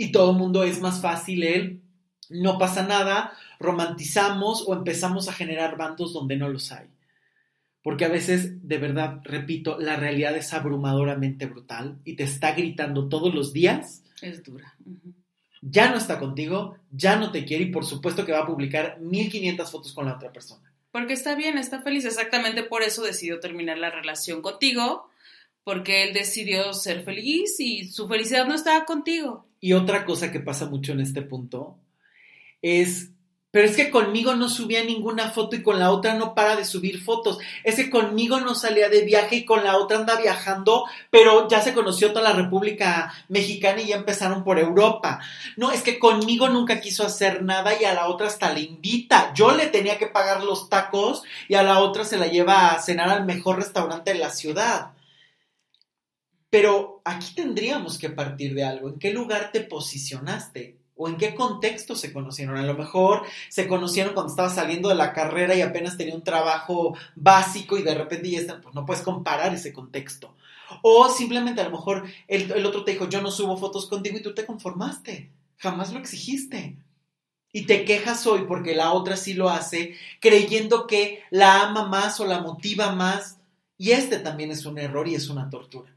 [0.00, 1.82] y todo el mundo es más fácil él,
[2.30, 6.86] no pasa nada, romantizamos o empezamos a generar bandos donde no los hay.
[7.82, 13.10] Porque a veces, de verdad, repito, la realidad es abrumadoramente brutal y te está gritando
[13.10, 14.02] todos los días.
[14.22, 14.74] Es dura.
[15.60, 19.00] Ya no está contigo, ya no te quiere y por supuesto que va a publicar
[19.00, 20.72] 1500 fotos con la otra persona.
[20.92, 22.06] Porque está bien, está feliz.
[22.06, 25.09] Exactamente por eso decidió terminar la relación contigo,
[25.70, 29.46] porque él decidió ser feliz y su felicidad no estaba contigo.
[29.60, 31.78] Y otra cosa que pasa mucho en este punto
[32.60, 33.12] es,
[33.52, 36.64] pero es que conmigo no subía ninguna foto y con la otra no para de
[36.64, 37.38] subir fotos.
[37.62, 41.62] Es que conmigo no salía de viaje y con la otra anda viajando, pero ya
[41.62, 45.20] se conoció toda la República Mexicana y ya empezaron por Europa.
[45.56, 49.32] No, es que conmigo nunca quiso hacer nada y a la otra hasta le invita.
[49.34, 52.82] Yo le tenía que pagar los tacos y a la otra se la lleva a
[52.82, 54.90] cenar al mejor restaurante de la ciudad.
[56.50, 58.88] Pero aquí tendríamos que partir de algo.
[58.88, 60.76] ¿En qué lugar te posicionaste?
[60.96, 62.58] ¿O en qué contexto se conocieron?
[62.58, 66.24] A lo mejor se conocieron cuando estaba saliendo de la carrera y apenas tenía un
[66.24, 70.34] trabajo básico y de repente ya pues no puedes comparar ese contexto.
[70.82, 74.18] O simplemente a lo mejor el, el otro te dijo, yo no subo fotos contigo
[74.18, 75.30] y tú te conformaste.
[75.56, 76.76] Jamás lo exigiste.
[77.52, 82.20] Y te quejas hoy porque la otra sí lo hace, creyendo que la ama más
[82.20, 83.38] o la motiva más.
[83.78, 85.90] Y este también es un error y es una tortura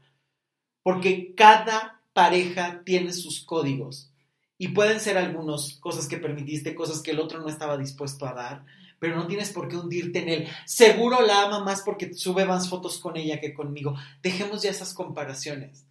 [0.84, 4.12] porque cada pareja tiene sus códigos
[4.56, 8.34] y pueden ser algunas cosas que permitiste, cosas que el otro no estaba dispuesto a
[8.34, 8.64] dar,
[9.00, 10.48] pero no tienes por qué hundirte en él.
[10.66, 13.96] Seguro la ama más porque sube más fotos con ella que conmigo.
[14.22, 15.86] Dejemos ya esas comparaciones,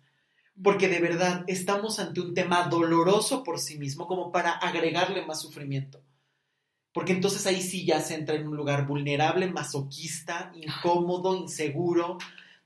[0.61, 5.41] porque de verdad estamos ante un tema doloroso por sí mismo como para agregarle más
[5.41, 6.01] sufrimiento.
[6.93, 12.19] Porque entonces ahí sí ya se entra en un lugar vulnerable, masoquista, incómodo, inseguro,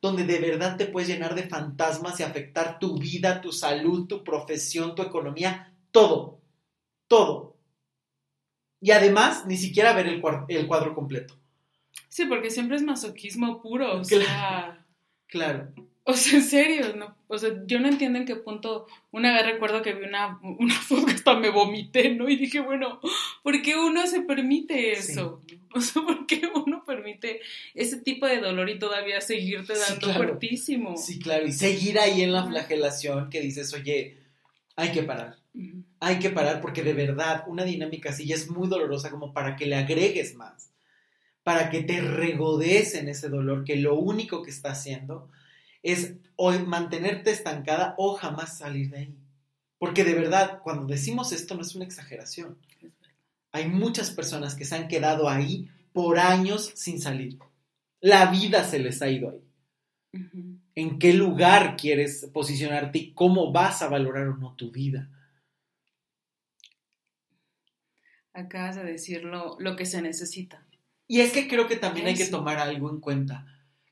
[0.08, 4.24] donde de verdad te puedes llenar de fantasmas y afectar tu vida, tu salud, tu
[4.24, 6.40] profesión, tu economía, todo,
[7.08, 7.56] todo.
[8.80, 11.36] Y además, ni siquiera ver el, cuadro, completo.
[12.10, 14.86] Sí, porque siempre es masoquismo puro, o sea...
[15.28, 15.74] Claro.
[16.10, 19.46] O sea, en serio, no, o sea, yo no entiendo en qué punto, una vez
[19.46, 22.30] recuerdo que vi una, una foto que hasta me vomité, ¿no?
[22.30, 23.02] Y dije, bueno,
[23.44, 25.42] ¿por qué uno se permite eso?
[25.80, 27.42] O sea, ¿por qué uno permite
[27.74, 30.98] ese tipo de dolor y todavía seguirte dando fuertísimo?
[30.98, 34.18] Sí, claro, y seguir ahí en la flagelación que dices, oye,
[34.76, 35.38] hay que parar.
[36.00, 39.56] Hay que parar porque de verdad una dinámica así ya es muy dolorosa como para
[39.56, 40.72] que le agregues más,
[41.44, 45.30] para que te regodes en ese dolor que lo único que está haciendo
[45.82, 49.16] es o mantenerte estancada o jamás salir de ahí.
[49.80, 52.58] Porque de verdad, cuando decimos esto no es una exageración.
[53.58, 57.40] Hay muchas personas que se han quedado ahí por años sin salir.
[58.00, 60.22] La vida se les ha ido ahí.
[60.76, 65.10] ¿En qué lugar quieres posicionarte y cómo vas a valorar o no tu vida?
[68.32, 70.64] Acabas de decir lo, que se necesita.
[71.08, 73.48] Y es que creo que también hay que tomar algo en cuenta.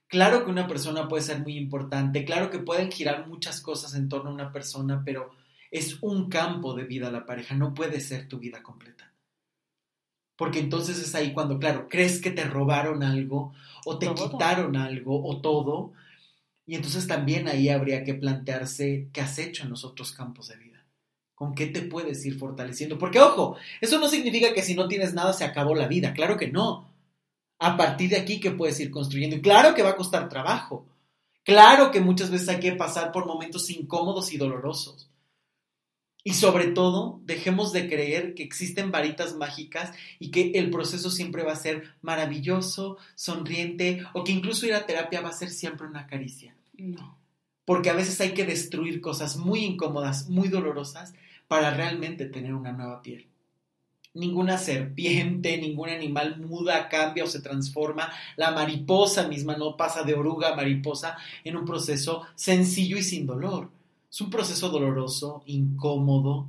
[0.08, 4.10] Claro que una persona puede ser muy importante, claro que pueden girar muchas cosas en
[4.10, 5.32] torno a una persona, pero
[5.72, 8.95] es un campo de vida la pareja, no puede ser tu vida completa.
[10.38, 13.54] Porque entonces es ahí cuando, claro, crees que te robaron algo
[13.86, 15.94] o te quitaron algo o todo.
[16.66, 20.58] Y entonces también ahí habría que plantearse qué has hecho en los otros campos de
[20.58, 20.86] vida.
[21.36, 22.98] ¿Con qué te puedes ir fortaleciendo?
[22.98, 26.14] Porque, ojo, eso no significa que si no tienes nada se acabó la vida.
[26.14, 26.96] Claro que no
[27.60, 29.36] a partir de aquí que puedes ir construyendo.
[29.36, 30.86] Y claro que va a costar trabajo.
[31.44, 35.10] Claro que muchas veces hay que pasar por momentos incómodos y dolorosos.
[36.28, 41.44] Y sobre todo, dejemos de creer que existen varitas mágicas y que el proceso siempre
[41.44, 45.86] va a ser maravilloso, sonriente o que incluso ir a terapia va a ser siempre
[45.86, 46.56] una caricia.
[46.80, 47.16] No.
[47.64, 51.14] Porque a veces hay que destruir cosas muy incómodas, muy dolorosas
[51.48, 53.28] para realmente tener una nueva piel.
[54.16, 58.12] Ninguna serpiente, ningún animal muda, cambia o se transforma.
[58.36, 63.28] La mariposa misma no pasa de oruga a mariposa en un proceso sencillo y sin
[63.28, 63.70] dolor.
[64.16, 66.48] Es un proceso doloroso, incómodo.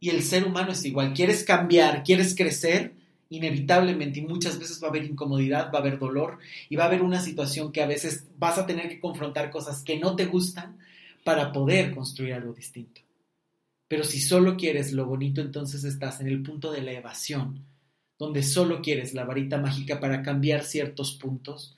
[0.00, 1.12] Y el ser humano es igual.
[1.12, 2.94] Quieres cambiar, quieres crecer,
[3.28, 6.38] inevitablemente y muchas veces va a haber incomodidad, va a haber dolor
[6.70, 9.82] y va a haber una situación que a veces vas a tener que confrontar cosas
[9.82, 10.78] que no te gustan
[11.22, 13.02] para poder construir algo distinto.
[13.86, 17.62] Pero si solo quieres lo bonito, entonces estás en el punto de la evasión,
[18.18, 21.76] donde solo quieres la varita mágica para cambiar ciertos puntos.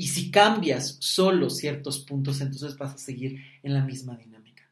[0.00, 4.70] Y si cambias solo ciertos puntos, entonces vas a seguir en la misma dinámica.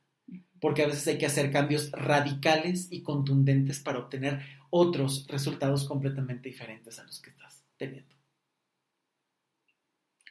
[0.61, 6.49] Porque a veces hay que hacer cambios radicales y contundentes para obtener otros resultados completamente
[6.49, 8.15] diferentes a los que estás teniendo.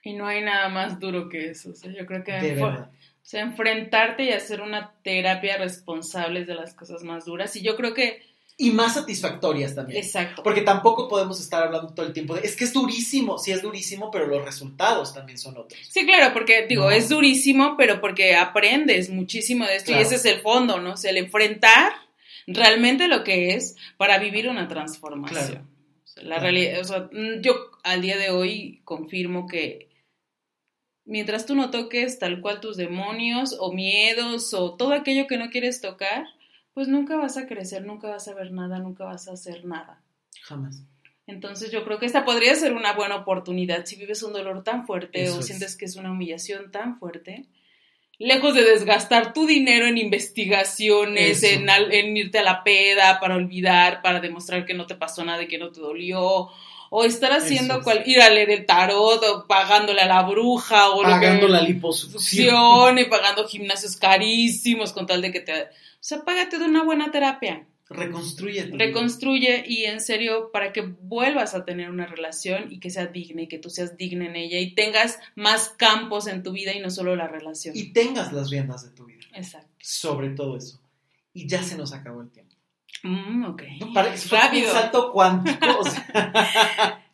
[0.01, 1.73] Y no hay nada más duro que eso.
[1.91, 2.87] yo creo que o
[3.21, 7.53] sea, enfrentarte y hacer una terapia responsable de las cosas más duras.
[7.57, 8.21] Y yo creo que...
[8.57, 10.01] Y más satisfactorias también.
[10.01, 10.41] Exacto.
[10.41, 13.61] Porque tampoco podemos estar hablando todo el tiempo de, es que es durísimo, sí es
[13.61, 15.79] durísimo, pero los resultados también son otros.
[15.89, 20.25] Sí, claro, porque digo, es durísimo, pero porque aprendes muchísimo de esto y ese es
[20.25, 20.93] el fondo, ¿no?
[20.93, 21.91] O sea, el enfrentar
[22.47, 25.67] realmente lo que es para vivir una transformación.
[26.21, 27.09] la realidad, o sea,
[27.41, 29.89] yo al día de hoy confirmo que
[31.03, 35.49] mientras tú no toques tal cual tus demonios o miedos o todo aquello que no
[35.49, 36.25] quieres tocar,
[36.75, 40.03] pues nunca vas a crecer, nunca vas a ver nada, nunca vas a hacer nada.
[40.43, 40.83] Jamás.
[41.25, 44.85] Entonces yo creo que esta podría ser una buena oportunidad si vives un dolor tan
[44.85, 47.45] fuerte o sientes que es una humillación tan fuerte.
[48.17, 54.01] Lejos de desgastar tu dinero en investigaciones, en, en irte a la peda para olvidar,
[54.01, 56.49] para demostrar que no te pasó nada y que no te dolió,
[56.89, 61.01] o estar haciendo cual, ir a leer el tarot o pagándole a la bruja o
[61.01, 65.67] pagando la liposucción y pagando gimnasios carísimos con tal de que te
[66.05, 71.65] sea págate de una buena terapia reconstruye reconstruye y en serio para que vuelvas a
[71.65, 74.75] tener una relación y que sea digna y que tú seas digna en ella y
[74.75, 78.83] tengas más campos en tu vida y no solo la relación y tengas las riendas
[78.83, 80.79] de tu vida exacto sobre todo eso
[81.33, 82.55] y ya se nos acabó el tiempo
[83.03, 83.61] Mm, ok.
[84.31, 84.67] Rápido.
[84.67, 85.83] Un salto cuántico.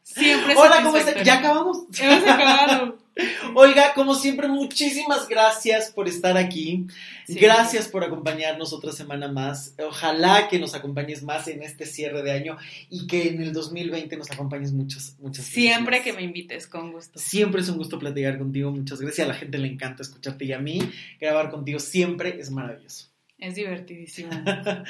[0.03, 1.21] Siempre Hola, ¿cómo estás?
[1.23, 1.79] ¿Ya acabamos?
[1.99, 2.97] Hemos acabado.
[3.55, 6.87] Olga, como siempre, muchísimas gracias por estar aquí.
[7.27, 9.75] Gracias por acompañarnos otra semana más.
[9.79, 12.57] Ojalá que nos acompañes más en este cierre de año
[12.89, 17.19] y que en el 2020 nos acompañes muchas, muchas Siempre que me invites, con gusto.
[17.19, 18.71] Siempre es un gusto platicar contigo.
[18.71, 19.25] Muchas gracias.
[19.25, 20.79] A la gente le encanta escucharte y a mí
[21.19, 23.07] grabar contigo siempre es maravilloso.
[23.37, 24.29] Es divertidísimo.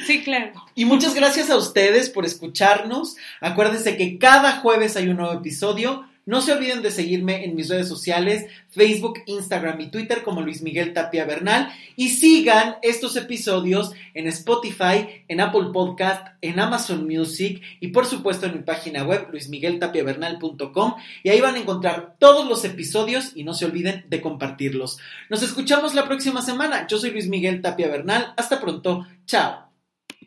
[0.06, 0.52] Sí, claro.
[0.76, 3.16] y muchas gracias a ustedes por escucharnos.
[3.40, 6.06] Acuérdense que cada jueves hay un nuevo episodio.
[6.26, 10.62] No se olviden de seguirme en mis redes sociales, Facebook, Instagram y Twitter como Luis
[10.62, 11.74] Miguel Tapia Bernal.
[11.96, 18.46] Y sigan estos episodios en Spotify, en Apple Podcast, en Amazon Music y por supuesto
[18.46, 20.96] en mi página web luismigueltapiavernal.com.
[21.24, 25.00] Y ahí van a encontrar todos los episodios y no se olviden de compartirlos.
[25.30, 26.88] Nos escuchamos la próxima semana.
[26.88, 28.34] Yo soy Luis Miguel Tapia Bernal.
[28.38, 29.08] Hasta pronto.
[29.26, 29.71] Chao.